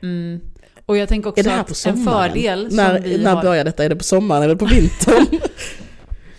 Mm. 0.03 0.41
Och 0.87 0.97
jag 0.97 1.09
tänker 1.09 1.31
också 1.31 1.51
att 1.51 1.87
en 1.87 2.05
fördel 2.05 2.69
som 2.69 2.77
när, 2.77 3.01
vi 3.01 3.19
när 3.19 3.35
har... 3.35 3.43
börjar 3.43 3.65
detta? 3.65 3.85
Är 3.85 3.89
det 3.89 3.97
på 3.97 4.05
sommaren 4.05 4.43
eller 4.43 4.55
på 4.55 4.67
vintern? 4.67 5.27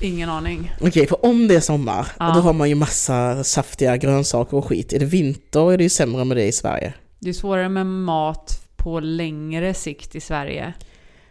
Ingen 0.01 0.29
aning. 0.29 0.71
Okej, 0.81 1.07
för 1.07 1.25
om 1.25 1.47
det 1.47 1.55
är 1.55 1.59
sommar, 1.59 2.07
Ja. 2.19 2.31
då 2.35 2.39
har 2.41 2.53
man 2.53 2.69
ju 2.69 2.75
massa 2.75 3.43
saftiga 3.43 3.97
grönsaker 3.97 4.57
och 4.57 4.65
skit. 4.65 4.93
Är 4.93 4.99
det 4.99 5.05
vinter 5.05 5.71
är 5.73 5.77
det 5.77 5.83
ju 5.83 5.89
sämre 5.89 6.25
med 6.25 6.38
det 6.38 6.45
i 6.45 6.51
Sverige. 6.51 6.93
Det 7.19 7.29
är 7.29 7.33
svårare 7.33 7.69
med 7.69 7.85
mat 7.85 8.62
på 8.75 8.99
längre 8.99 9.73
sikt 9.73 10.15
i 10.15 10.19
Sverige. 10.19 10.73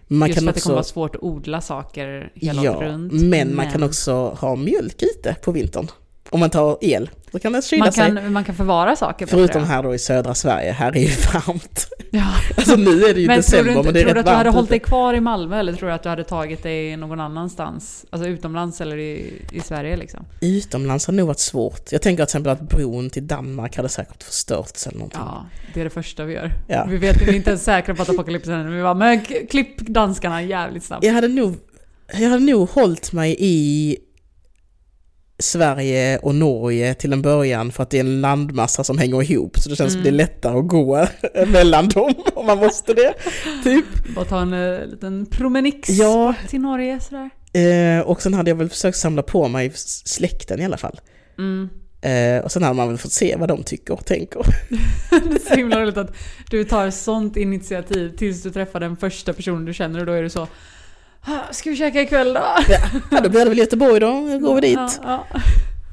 Man 0.07 0.29
Just 0.29 0.41
för 0.41 0.49
att 0.49 0.55
det 0.55 0.61
kommer 0.61 0.75
vara 0.75 0.85
svårt 0.85 1.15
att 1.17 1.23
odla 1.23 1.61
saker 1.61 2.33
hela 2.35 2.65
ja, 2.65 2.73
runt. 2.73 3.13
men 3.13 3.55
man 3.57 3.71
kan 3.73 3.83
också 3.83 4.37
ha 4.41 4.57
mjölk 4.57 5.03
ute 5.03 5.37
på 5.43 5.53
vintern. 5.53 5.87
Om 6.31 6.41
man 6.41 6.51
tar 6.51 6.79
el, 6.81 7.11
då 7.31 7.39
kan 7.39 7.53
det 7.53 7.63
kyla 7.65 7.85
Man 7.85 7.93
sig. 7.93 8.15
kan, 8.15 8.33
man 8.33 8.45
kan 8.45 8.55
förvara 8.55 8.97
saker 8.97 9.27
bättre. 9.27 9.37
Förutom 9.37 9.65
här 9.65 9.83
då 9.83 9.95
i 9.95 9.99
södra 9.99 10.35
Sverige, 10.35 10.73
här 10.73 10.97
är 10.97 11.01
ju 11.01 11.09
varmt. 11.35 11.89
Ja. 12.11 12.35
Alltså 12.57 12.77
nu 12.77 13.05
är 13.05 13.15
det 13.15 13.21
ju 13.21 13.27
Men 13.27 13.37
december 13.37 13.73
inte, 13.73 13.83
men 13.83 13.95
det 13.95 14.01
är 14.01 14.05
tror 14.05 14.15
du 14.15 14.21
rätt 14.21 14.27
att 14.27 14.27
du 14.27 14.31
hade 14.31 14.45
varmt 14.45 14.55
hållit 14.55 14.71
dig 14.71 14.81
kvar 14.81 15.15
i 15.15 15.21
Malmö 15.21 15.59
eller 15.59 15.73
tror 15.73 15.89
du 15.89 15.95
att 15.95 16.03
du 16.03 16.09
hade 16.09 16.25
tagit 16.25 16.63
dig 16.63 16.97
någon 16.97 17.21
annanstans? 17.21 18.05
Alltså 18.11 18.29
utomlands 18.29 18.81
eller 18.81 18.99
i, 18.99 19.43
i 19.53 19.61
Sverige 19.61 19.97
liksom? 19.97 20.25
Utomlands 20.41 21.07
hade 21.07 21.17
nog 21.17 21.27
varit 21.27 21.39
svårt. 21.39 21.93
Jag 21.93 22.03
tänker 22.03 22.17
till 22.17 22.29
exempel 22.29 22.53
att 22.53 22.61
bron 22.61 23.11
till 23.11 23.27
Danmark 23.27 23.77
hade 23.77 23.89
säkert 23.89 24.23
förstörts 24.23 24.87
eller 24.87 24.99
någonting. 24.99 25.21
Ja, 25.25 25.47
det 25.75 25.81
är 25.81 25.85
det 25.85 25.91
första 25.91 26.25
vi 26.25 26.35
gör. 26.35 26.53
Ja. 26.69 26.87
Vi 26.89 26.97
vet 26.97 27.23
vi 27.23 27.31
är 27.31 27.35
inte 27.35 27.51
ens 27.51 27.65
säkra 27.65 27.95
på 27.95 28.03
att 28.03 28.09
apokalypsen 28.09 28.55
händer, 28.55 28.73
vi 28.73 28.83
bara 28.83 28.95
men 28.95 29.21
klipp 29.51 29.81
danskarna 29.81 30.43
jävligt 30.43 30.85
snabbt. 30.85 31.05
Jag 31.05 31.13
hade 31.13 31.29
nog, 31.29 31.57
jag 32.13 32.29
hade 32.31 32.45
nog 32.45 32.69
hållit 32.69 33.13
mig 33.13 33.37
i 33.39 33.97
Sverige 35.39 36.19
och 36.19 36.35
Norge 36.35 36.95
till 36.95 37.13
en 37.13 37.23
början 37.23 37.73
för 37.73 37.83
att 37.83 37.91
det 37.91 37.97
är 37.97 38.01
en 38.01 38.21
landmassa 38.21 38.85
som 38.85 38.99
hänger 38.99 39.23
ihop 39.31 39.59
så 39.59 39.69
det 39.71 39.77
känns 39.77 39.93
som 39.93 40.01
Mm. 40.01 40.05
det 40.17 40.23
är 40.23 40.27
lättare 40.27 40.59
att 40.59 40.69
gå 40.69 41.07
mellan 41.47 41.89
dem 41.89 42.15
om 42.35 42.47
man 42.47 42.59
måste 42.59 42.95
det. 42.95 43.15
Typ. 43.65 43.85
Bara 44.15 44.25
ta 44.25 44.41
en 44.41 44.53
eh, 44.53 44.87
liten 44.87 45.27
promenix 45.27 45.89
Ja. 45.89 46.35
till 46.49 46.61
Norge 46.61 47.01
sådär. 47.01 47.31
Eh, 47.53 48.01
och 48.01 48.23
sen 48.23 48.35
hade 48.35 48.51
jag 48.51 48.57
väl 48.57 48.69
försökt 48.69 48.99
samla 48.99 49.23
på 49.23 49.49
mig 49.49 49.73
släkten 49.75 50.61
i 50.61 50.65
alla 50.65 50.77
fall. 50.77 51.01
Mm. 51.39 51.69
Eh, 52.01 52.45
och 52.45 52.53
sen 52.53 52.63
hade 52.63 52.75
man 52.75 52.89
väl 52.89 52.99
fått 52.99 53.13
se 53.13 53.37
vad 53.39 53.49
de 53.49 53.63
tycker 53.63 53.95
och 53.95 54.05
tänker. 54.07 54.41
Det 55.11 55.17
är 55.17 55.49
så 55.49 55.55
himla 55.55 55.81
roligt 55.81 55.97
att 55.97 56.17
du 56.51 56.65
tar 56.65 56.91
sånt 56.91 57.37
initiativ 57.37 58.17
tills 58.17 58.43
du 58.43 58.51
träffar 58.51 58.81
den 58.81 58.97
första 58.97 59.33
personen 59.33 59.65
du 59.65 59.75
känner 59.75 60.01
och 60.01 60.07
då 60.07 60.13
är 60.13 60.23
du 60.23 60.29
så 60.31 60.43
"Ah, 60.43 60.49
Ska 61.51 61.71
vi 61.71 61.77
käka 61.77 62.01
ikväll 62.03 62.35
då? 62.35 62.41
Ja, 63.11 63.21
då 63.21 63.29
blir 63.29 63.41
det 63.45 63.49
väl 63.49 63.59
Göteborg 63.59 64.01
då, 64.01 64.07
då 64.07 64.39
går 64.39 64.55
vi 64.55 64.61
dit. 64.61 64.77
Ja, 64.77 64.91
ja. 65.03 65.41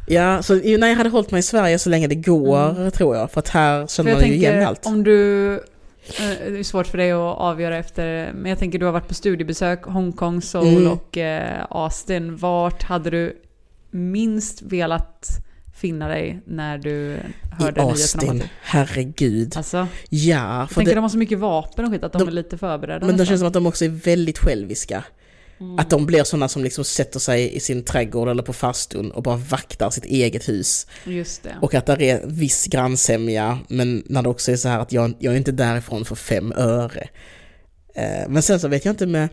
Ja, 0.08 0.44
så 0.44 0.54
nej, 0.56 0.78
jag 0.80 0.96
hade 0.96 1.10
hållit 1.10 1.32
mig 1.32 1.40
i 1.40 1.44
Sverige 1.44 1.80
så 1.80 1.90
länge 1.90 2.08
det 2.08 2.16
går 2.16 2.90
tror 2.90 3.16
jag. 3.16 3.32
För 3.32 3.40
att 3.40 3.50
här 3.50 3.88
känner 3.88 4.12
jag 4.12 4.20
man 4.20 4.28
ju 4.30 4.34
igen 4.36 4.68
allt. 4.68 4.86
om 4.86 5.04
du 5.04 5.54
eh, 5.54 6.52
det 6.52 6.60
är 6.60 6.64
svårt 6.64 6.88
för 6.88 6.98
dig 6.98 7.12
att 7.12 7.38
avgöra 7.38 7.78
efter, 7.78 8.32
men 8.34 8.50
jag 8.50 8.60
tänker 8.60 8.80
du 8.80 8.86
har 8.86 8.92
varit 8.94 9.08
på 9.08 9.14
studiebesök, 9.14 9.84
Hongkong, 9.86 10.42
Seoul 10.42 10.68
Mm. 10.78 10.92
och 10.92 11.18
eh, 11.18 11.66
Austin. 11.70 12.36
Vart 12.38 12.84
hade 12.84 13.10
du 13.10 13.42
minst 13.92 14.62
velat 14.62 15.28
finna 15.82 16.08
dig 16.08 16.42
när 16.46 16.78
du 16.78 16.92
I 16.92 17.18
hörde 17.64 17.64
nyheten 17.66 17.84
om 17.84 17.90
Austin, 17.90 18.42
att... 18.42 18.48
herregud. 18.62 19.54
Alltså, 19.58 19.88
Ja, 20.10 20.60
jag 20.60 20.70
för 20.70 20.76
tänker 20.76 20.92
det, 20.92 20.96
de 20.98 21.02
har 21.02 21.10
så 21.10 21.18
mycket 21.18 21.40
vapen 21.40 21.86
och 21.86 21.92
skit 21.92 22.04
att 22.04 22.12
de, 22.14 22.20
De- 22.20 22.28
är 22.28 22.32
lite 22.32 22.58
förberedda 22.58 23.06
men 23.06 23.18
det 23.18 23.26
känns 23.26 23.40
som 23.40 23.48
att 23.48 23.54
de 23.54 23.66
också 23.68 23.86
är 23.86 23.90
väldigt 23.90 24.38
själviska. 24.38 25.04
Mm. 25.60 25.80
Att 25.80 25.90
de 25.90 26.06
blir 26.06 26.24
sådana 26.24 26.48
som 26.48 26.64
liksom 26.64 26.84
sätter 26.84 27.20
sig 27.20 27.56
i 27.56 27.60
sin 27.60 27.84
trädgård 27.84 28.30
eller 28.30 28.44
på 28.44 28.54
fastun 28.54 29.12
och 29.12 29.24
bara 29.24 29.36
vaktar 29.36 29.90
sitt 29.90 30.06
eget 30.06 30.50
hus. 30.50 30.88
Just 31.06 31.44
det. 31.44 31.56
Och 31.62 31.74
att 31.74 31.86
det 31.86 32.10
är 32.10 32.22
viss 32.28 32.66
grannsämja, 32.68 33.60
men 33.68 34.04
när 34.06 34.22
det 34.24 34.30
också 34.30 34.52
är 34.52 34.56
så 34.56 34.68
här 34.70 34.80
att 34.80 34.92
jag, 34.92 35.14
jag 35.20 35.34
är 35.34 35.38
inte 35.38 35.52
därifrån 35.52 36.06
för 36.06 36.16
fem 36.16 36.52
öre. 36.56 37.08
Eh, 37.96 38.30
men 38.30 38.42
sen 38.42 38.60
så 38.60 38.68
vet 38.68 38.86
jag 38.86 38.94
inte 38.94 39.06
med 39.06 39.30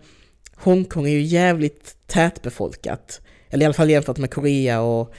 Hongkong 0.57 1.07
är 1.07 1.11
ju 1.11 1.23
jävligt 1.23 1.97
tätbefolkat. 2.07 3.21
Eller 3.51 3.63
i 3.63 3.67
alla 3.67 3.75
fall 3.75 3.91
jämfört 3.91 4.19
med 4.19 4.31
Korea 4.31 4.81
och, 4.81 5.13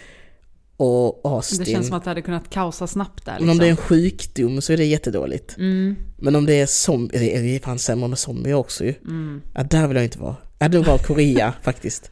och 0.77 1.21
Austin. 1.23 1.59
det 1.59 1.65
känns 1.71 1.87
som 1.87 1.97
att 1.97 2.03
det 2.03 2.09
hade 2.09 2.21
kunnat 2.21 2.49
kaosa 2.49 2.87
snabbt 2.87 3.25
där 3.25 3.37
Men 3.39 3.49
om 3.49 3.57
det 3.57 3.65
är 3.65 3.69
en 3.69 3.75
liksom. 3.75 3.87
sjukdom 3.87 4.61
så 4.61 4.73
är 4.73 4.77
det 4.77 4.85
jättedåligt. 4.85 5.57
Mm, 5.57 5.95
Men 6.17 6.35
om 6.35 6.45
det 6.45 6.53
är 6.61 6.65
zombier, 6.65 7.41
det 7.41 7.55
är 7.55 7.59
fan 7.59 7.79
sämre 7.79 8.07
med 8.07 8.19
zombier 8.19 8.53
också 8.53 8.83
ju. 8.85 8.93
mm. 9.07 9.41
Ja, 9.55 9.63
där 9.63 9.87
vill 9.87 9.95
jag 9.95 10.03
inte 10.05 10.19
vara. 10.19 10.35
Jag 10.63 10.65
hade 10.65 10.77
nog 10.77 10.85
valt 10.85 11.07
Korea 11.07 11.53
faktiskt. 11.61 12.11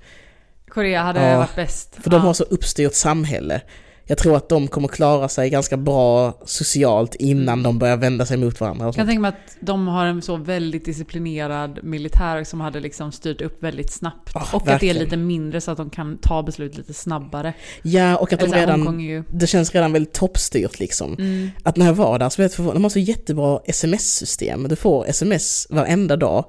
Korea 0.70 1.04
hade 1.04 1.30
Ja, 1.30 1.38
varit 1.38 1.56
bäst. 1.56 1.96
För 2.04 2.10
de 2.10 2.22
har 2.22 2.34
så 2.34 2.44
uppstyrt 2.44 2.94
samhälle. 2.94 3.62
Jag 4.06 4.18
tror 4.18 4.38
att 4.38 4.50
de 4.50 4.68
kommer 4.68 4.88
klara 4.88 5.30
sig 5.30 5.50
ganska 5.50 5.78
bra 5.78 6.34
socialt 6.46 7.16
innan 7.16 7.64
de 7.64 7.80
börjar 7.80 7.98
vända 7.98 8.26
sig 8.26 8.38
mot 8.38 8.60
varandra. 8.62 8.86
Jag 8.86 8.96
kan 8.96 9.08
tänka 9.08 9.20
mig 9.20 9.30
att 9.30 9.58
de 9.60 9.88
har 9.88 10.06
en 10.06 10.22
så 10.22 10.36
väldigt 10.36 10.86
disciplinerad 10.86 11.80
militär 11.84 12.44
som 12.44 12.62
hade 12.62 12.80
liksom 12.80 13.12
styrt 13.12 13.42
upp 13.42 13.64
väldigt 13.64 13.92
snabbt. 13.92 14.32
Ja, 14.34 14.48
och 14.54 14.62
att 14.62 14.66
det 14.66 14.70
är 14.70 14.74
verkligen. 14.74 14.98
lite 14.98 15.18
mindre 15.18 15.62
så 15.62 15.72
att 15.72 15.78
de 15.78 15.90
kan 15.90 16.18
ta 16.18 16.44
beslut 16.44 16.78
lite 16.78 16.94
snabbare. 16.94 17.54
Ja, 17.82 18.18
och 18.18 18.34
att 18.34 18.40
de 18.40 18.54
redan, 18.54 19.26
det 19.30 19.48
känns 19.48 19.72
redan 19.76 19.94
väldigt 19.94 20.14
toppstyrt 20.14 20.80
liksom. 20.80 21.14
Mm, 21.14 21.50
Att 21.64 21.78
när 21.78 21.86
jag 21.86 21.94
var 21.94 22.20
där 22.20 22.30
så 22.30 22.36
blev 22.36 22.44
jag 22.46 22.54
förvånad, 22.54 22.76
de 22.76 22.84
har 22.84 22.90
så 22.90 23.00
jättebra 23.00 23.60
sms-system. 23.66 24.68
Du 24.68 24.76
får 24.76 25.08
sms 25.10 25.68
varenda 25.70 26.16
dag 26.16 26.46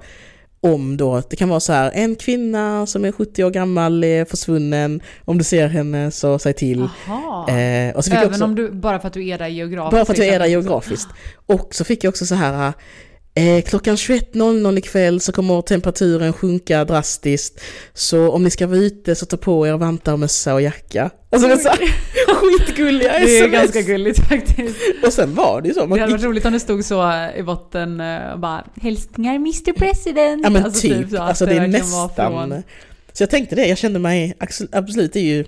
om 0.63 0.97
då, 0.97 1.21
det 1.29 1.35
kan 1.35 1.49
vara 1.49 1.59
så 1.59 1.73
här, 1.73 1.91
en 1.93 2.15
kvinna 2.15 2.85
som 2.85 3.05
är 3.05 3.11
70 3.11 3.43
år 3.43 3.49
gammal 3.49 4.03
är 4.03 4.25
försvunnen, 4.25 5.01
om 5.25 5.37
du 5.37 5.43
ser 5.43 5.67
henne 5.67 6.11
så 6.11 6.39
säg 6.39 6.53
till. 6.53 6.81
Eh, 6.81 7.95
och 7.95 8.05
så 8.05 8.11
fick 8.11 8.17
jag 8.17 8.23
Även 8.23 8.29
också, 8.33 8.43
om 8.43 8.55
du, 8.55 8.71
bara 8.71 8.99
för 8.99 9.07
att 9.07 9.13
du 9.13 9.27
är 9.27 9.37
där 9.37 9.47
geografiskt? 9.47 9.91
bara 9.91 10.05
för 10.05 10.13
att 10.13 10.17
jag 10.19 10.27
är 10.27 10.39
där 10.39 10.47
liksom. 10.47 10.51
geografiskt. 10.51 11.09
Och 11.45 11.75
så 11.75 11.83
fick 11.83 12.03
jag 12.03 12.09
också 12.09 12.25
så 12.25 12.35
här, 12.35 12.73
eh, 13.35 13.61
klockan 13.63 13.95
21.00 13.95 14.77
ikväll 14.77 15.19
så 15.19 15.31
kommer 15.31 15.61
temperaturen 15.61 16.33
sjunka 16.33 16.85
drastiskt. 16.85 17.61
Så 17.93 18.29
om 18.31 18.43
ni 18.43 18.49
ska 18.49 18.67
vara 18.67 18.77
ute 18.79 19.15
så 19.15 19.25
ta 19.25 19.37
på 19.37 19.67
er 19.67 19.73
vantar, 19.77 20.17
mössa 20.17 20.53
och 20.53 20.61
jacka. 20.61 21.09
Alltså 21.31 21.47
det 21.47 21.53
är 21.53 21.57
så 21.57 21.69
här, 21.69 21.77
skitgulliga 22.35 23.11
Det 23.11 23.37
är 23.37 23.43
sms. 23.45 23.51
ganska 23.53 23.81
gulligt 23.81 24.19
faktiskt. 24.29 24.75
Och 25.05 25.13
sen 25.13 25.35
var 25.35 25.61
det 25.61 25.67
ju 25.67 25.73
så. 25.73 25.79
Det 25.81 25.87
Man 25.87 25.99
hade 25.99 26.11
gick, 26.11 26.19
varit 26.21 26.29
roligt 26.29 26.45
om 26.45 26.53
det 26.53 26.59
stod 26.59 26.85
så 26.85 27.11
i 27.37 27.43
botten 27.43 28.01
eh, 28.01 28.31
och 28.33 28.39
bara 28.39 28.65
“Hälsningar 28.81 29.35
Mr 29.35 29.73
President”. 29.73 30.41
ja 30.43 30.49
men 30.49 30.63
Alltså, 30.63 30.81
typ, 30.81 31.09
så 31.09 31.15
att 31.15 31.21
alltså 31.21 31.45
det 31.45 31.55
är 31.55 31.67
nästan. 31.67 32.09
från- 32.15 32.63
Så 33.13 33.23
jag 33.23 33.29
tänkte 33.29 33.55
det, 33.55 33.65
jag 33.67 33.77
kände 33.77 33.99
mig, 33.99 34.33
absolut 34.71 35.13
det 35.13 35.19
är 35.19 35.23
ju 35.23 35.45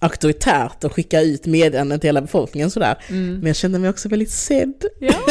auktoritärt 0.00 0.84
att 0.84 0.92
skicka 0.92 1.20
ut 1.20 1.46
meddelanden 1.46 2.00
till 2.00 2.08
hela 2.08 2.20
befolkningen 2.20 2.70
sådär. 2.70 2.96
Mm. 3.08 3.34
Men 3.38 3.46
jag 3.46 3.56
kände 3.56 3.78
mig 3.78 3.90
också 3.90 4.08
väldigt 4.08 4.30
sedd. 4.30 4.84
Ja. 5.00 5.14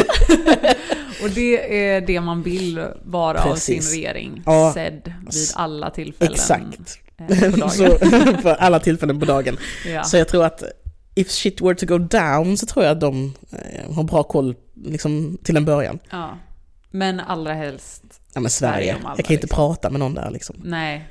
och 1.23 1.29
det 1.29 1.77
är 1.87 2.01
det 2.01 2.21
man 2.21 2.41
vill 2.43 2.85
vara 3.03 3.43
av 3.43 3.55
sin 3.55 3.75
Precis. 3.77 3.93
regering. 3.93 4.41
Ja. 4.45 4.71
Sedd 4.73 5.13
vid 5.31 5.49
alla 5.55 5.89
tillfällen. 5.89 6.33
Exakt. 6.33 6.99
eh, 7.29 7.67
så, 7.67 7.97
för 8.41 8.55
alla 8.55 8.79
tillfällen 8.79 9.19
på 9.19 9.25
dagen. 9.25 9.57
ja. 9.93 10.03
Så 10.03 10.17
jag 10.17 10.27
tror 10.27 10.45
att 10.45 10.63
if 11.15 11.31
shit 11.31 11.61
were 11.61 11.75
to 11.75 11.85
go 11.85 11.97
down 11.97 12.57
så 12.57 12.65
tror 12.65 12.85
jag 12.85 12.91
att 12.91 13.01
de 13.01 13.33
eh, 13.51 13.93
har 13.93 14.03
bra 14.03 14.23
koll 14.23 14.55
liksom, 14.85 15.37
till 15.43 15.57
en 15.57 15.65
början. 15.65 15.99
ja. 16.11 16.29
Men 16.93 17.19
allra 17.19 17.53
helst, 17.53 18.03
Ja 18.33 18.41
men 18.41 18.51
Sverige, 18.51 18.93
alla, 18.95 19.13
jag 19.17 19.25
kan 19.25 19.33
inte 19.33 19.45
liksom. 19.45 19.55
prata 19.55 19.89
med 19.89 19.99
någon 19.99 20.13
där 20.13 20.29
liksom. 20.31 20.55
nej. 20.63 21.07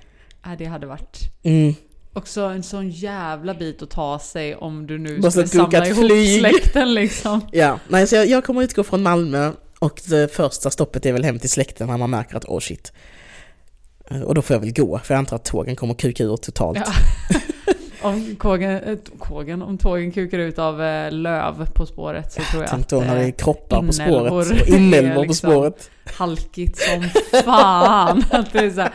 Det 0.59 0.65
hade 0.65 0.87
varit 0.87 1.19
Mm. 1.43 1.75
också 2.13 2.41
en 2.41 2.63
sån 2.63 2.91
jävla 2.91 3.55
bit 3.55 3.83
att 3.83 3.91
ta 3.91 4.19
sig 4.19 4.55
om 4.57 4.87
du 4.87 4.99
nu 4.99 5.19
Måste 5.19 5.47
skulle 5.49 5.63
samla 5.65 5.87
ihop 5.87 6.07
flyg. 6.07 6.39
släkten 6.41 6.95
liksom. 6.95 7.41
Ja, 7.53 7.79
nej 7.89 8.07
så 8.07 8.17
jag, 8.17 8.27
jag 8.27 8.45
kommer 8.45 8.63
utgå 8.63 8.83
från 8.85 9.03
Malmö 9.03 9.53
och 9.81 10.01
det 10.09 10.33
första 10.33 10.71
stoppet 10.71 11.07
är 11.07 11.13
väl 11.13 11.25
hem 11.25 11.39
till 11.39 11.51
släkten 11.51 11.87
när 11.89 11.97
man 11.97 12.11
märker 12.11 12.37
att 12.37 12.45
åh 12.49 12.61
shit. 12.61 12.93
Eh, 14.11 14.21
Och 14.21 14.35
då 14.35 14.43
får 14.43 14.55
jag 14.55 14.61
väl 14.61 14.73
gå, 14.73 14.99
för 14.99 15.15
jag 15.15 15.19
antar 15.19 15.37
att 15.37 15.45
tågen 15.45 15.77
kommer 15.77 15.95
kuka 15.95 16.25
ur 16.25 16.37
totalt. 16.37 16.79
Ja. 16.85 16.93
Om, 18.03 18.37
kågen, 18.37 18.71
eh, 18.71 18.99
kågen, 19.19 19.63
om 19.63 19.79
tågen 19.79 20.13
kukar 20.13 20.39
ut 20.39 20.59
av 20.59 20.83
eh, 20.83 21.13
löv 21.13 21.67
på 21.75 21.87
spåret 21.87 22.33
så 22.33 22.41
tror 22.43 22.63
jag 22.63 22.71
Tänk 22.71 22.89
då 22.89 23.01
när 23.01 23.15
det 23.17 23.25
är 23.25 23.31
kroppar 23.31 23.83
på 23.87 23.93
spåret 23.93 24.33
och 24.33 24.69
inälvor 24.69 25.15
på 25.15 25.21
liksom- 25.23 25.51
spåret. 25.51 25.91
halkigt 26.05 26.79
som 26.79 27.09
fan. 27.45 28.25
Att 28.31 28.53
det 28.53 28.59
är 28.59 28.71
så 28.71 28.81
här, 28.81 28.93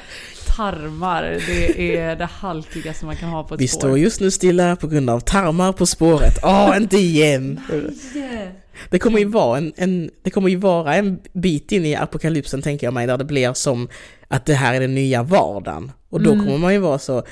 tarmar, 0.55 1.23
det 1.47 1.95
är 1.97 2.15
det 2.15 2.25
halkigaste 2.25 3.05
man 3.05 3.15
kan 3.15 3.29
ha 3.29 3.43
på 3.43 3.55
ett 3.55 3.61
Vi 3.61 3.67
spår. 3.67 3.79
står 3.79 3.97
just 3.99 4.21
nu 4.21 4.31
stilla 4.31 4.75
på 4.75 4.87
grund 4.87 5.09
av 5.09 5.19
tarmar 5.19 5.71
på 5.73 5.85
spåret. 5.85 6.33
Åh, 6.43 6.73
inte 6.77 6.97
igen! 6.97 7.59
Yeah. 8.15 8.49
Det 8.89 8.99
kommer 8.99 9.19
ju 9.19 9.25
vara 9.25 9.57
en, 9.57 9.73
en, 9.75 10.09
det 10.23 10.29
kommer 10.29 10.49
ju 10.49 10.55
vara 10.55 10.95
en 10.95 11.19
bit 11.33 11.71
in 11.71 11.85
i 11.85 11.95
apokalypsen 11.95 12.61
tänker 12.61 12.87
jag 12.87 12.93
mig, 12.93 13.07
där 13.07 13.17
det 13.17 13.23
blir 13.25 13.53
som 13.53 13.87
att 14.27 14.45
det 14.45 14.53
här 14.53 14.73
är 14.73 14.79
den 14.79 14.95
nya 14.95 15.23
vardagen. 15.23 15.91
Och 16.09 16.21
då 16.21 16.31
Mm. 16.31 16.45
kommer 16.45 16.57
man 16.57 16.73
ju 16.73 16.79
vara 16.79 16.99
så 16.99 17.23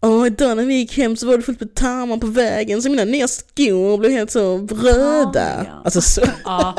Åh, 0.00 0.26
idag 0.26 0.56
när 0.56 0.64
vi 0.64 0.74
gick 0.74 0.96
hem 0.96 1.16
så 1.16 1.26
var 1.26 1.36
det 1.36 1.42
fullt 1.42 1.60
med 1.60 1.74
tarmar 1.74 2.16
på 2.16 2.26
vägen 2.26 2.82
så 2.82 2.90
mina 2.90 3.04
nya 3.04 3.28
skor 3.28 3.98
blev 3.98 4.12
helt 4.12 4.30
så 4.30 4.58
röda. 4.58 5.64
Ja. 5.66 5.80
Alltså 5.84 6.00
så, 6.00 6.20
Ja, 6.44 6.74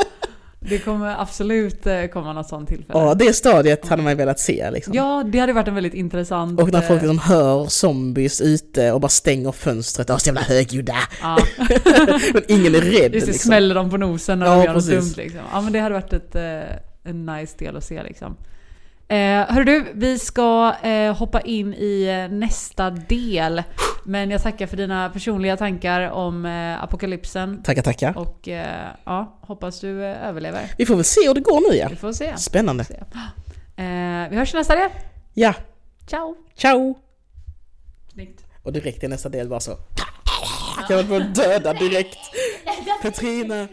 det 0.60 0.78
kommer 0.78 1.20
absolut 1.20 1.86
eh, 1.86 2.04
komma 2.06 2.32
något 2.32 2.48
sånt 2.48 2.68
tillfälle. 2.68 2.98
ja, 2.98 3.14
det 3.14 3.32
stadiet 3.32 3.88
hade 3.88 4.02
man 4.02 4.12
ju 4.12 4.16
velat 4.16 4.40
se 4.40 4.70
liksom. 4.70 4.94
Ja, 4.94 5.24
det 5.32 5.38
hade 5.38 5.52
varit 5.52 5.68
en 5.68 5.74
väldigt 5.74 5.94
intressant... 5.94 6.60
Och 6.60 6.72
när 6.72 6.80
folk 6.80 7.02
eh, 7.02 7.08
liksom 7.08 7.18
hör 7.18 7.66
zombies 7.66 8.40
ute 8.40 8.92
och 8.92 9.00
bara 9.00 9.08
stänger 9.08 9.52
fönstret, 9.52 10.10
åh 10.10 10.16
så 10.16 10.26
jävla 10.28 10.40
högljudda. 10.40 10.96
Ja, 11.22 11.38
Men 12.34 12.42
ingen 12.48 12.74
är 12.74 12.80
rädd 12.80 13.14
just 13.14 13.26
det, 13.26 13.32
liksom. 13.32 13.48
smäller 13.48 13.74
dem 13.74 13.90
på 13.90 13.96
nosen 13.96 14.38
när 14.38 14.46
Ja, 14.46 14.52
de 14.56 14.64
gör 14.64 14.74
något 14.74 14.86
precis. 14.88 15.14
dumt 15.14 15.24
liksom. 15.24 15.40
Ja 15.52 15.60
men 15.60 15.72
det 15.72 15.78
hade 15.78 15.94
varit 15.94 16.12
ett, 16.12 16.34
eh, 16.34 16.76
en 17.10 17.26
nice 17.26 17.54
del 17.58 17.76
att 17.76 17.84
se 17.84 18.02
liksom. 18.02 18.36
Eh, 19.10 19.44
hör 19.54 19.64
du, 19.64 19.92
vi 19.94 20.18
ska 20.18 20.74
eh, 20.82 21.16
hoppa 21.16 21.40
in 21.40 21.74
i 21.74 22.04
eh, 22.30 22.36
nästa 22.36 22.90
del. 22.90 23.62
Men 24.04 24.30
jag 24.30 24.42
tackar 24.42 24.66
för 24.66 24.76
dina 24.76 25.10
personliga 25.10 25.56
tankar 25.56 26.10
om 26.10 26.46
eh, 26.46 26.82
apokalypsen. 26.82 27.62
Tackar, 27.62 27.82
tackar. 27.82 28.18
Och 28.18 28.48
eh, 28.48 28.88
ja, 29.04 29.38
hoppas 29.42 29.80
du 29.80 30.04
eh, 30.04 30.28
överlever. 30.28 30.74
Vi 30.78 30.86
får 30.86 30.94
väl 30.94 31.04
se 31.04 31.28
hur 31.28 31.34
det 31.34 31.40
går 31.40 31.70
nu 31.70 31.76
ja. 31.76 31.88
Vi 31.90 31.96
får 31.96 32.12
se. 32.12 32.36
Spännande. 32.36 32.84
se. 32.84 32.94
Eh, 32.94 34.28
vi 34.30 34.36
hörs 34.36 34.54
i 34.54 34.56
nästa 34.56 34.74
del. 34.76 34.90
Ja, 35.34 35.54
Ciao! 36.06 36.36
ciao! 36.56 36.98
Snyggt. 38.12 38.44
Och 38.62 38.72
direkt 38.72 39.02
i 39.04 39.08
nästa 39.08 39.28
del 39.28 39.48
bara 39.48 39.60
så. 39.60 39.76
kan 40.88 40.96
väl 40.96 41.06
få 41.06 41.18
döda 41.18 41.72
direkt. 41.72 42.18
Petrina! 43.02 43.68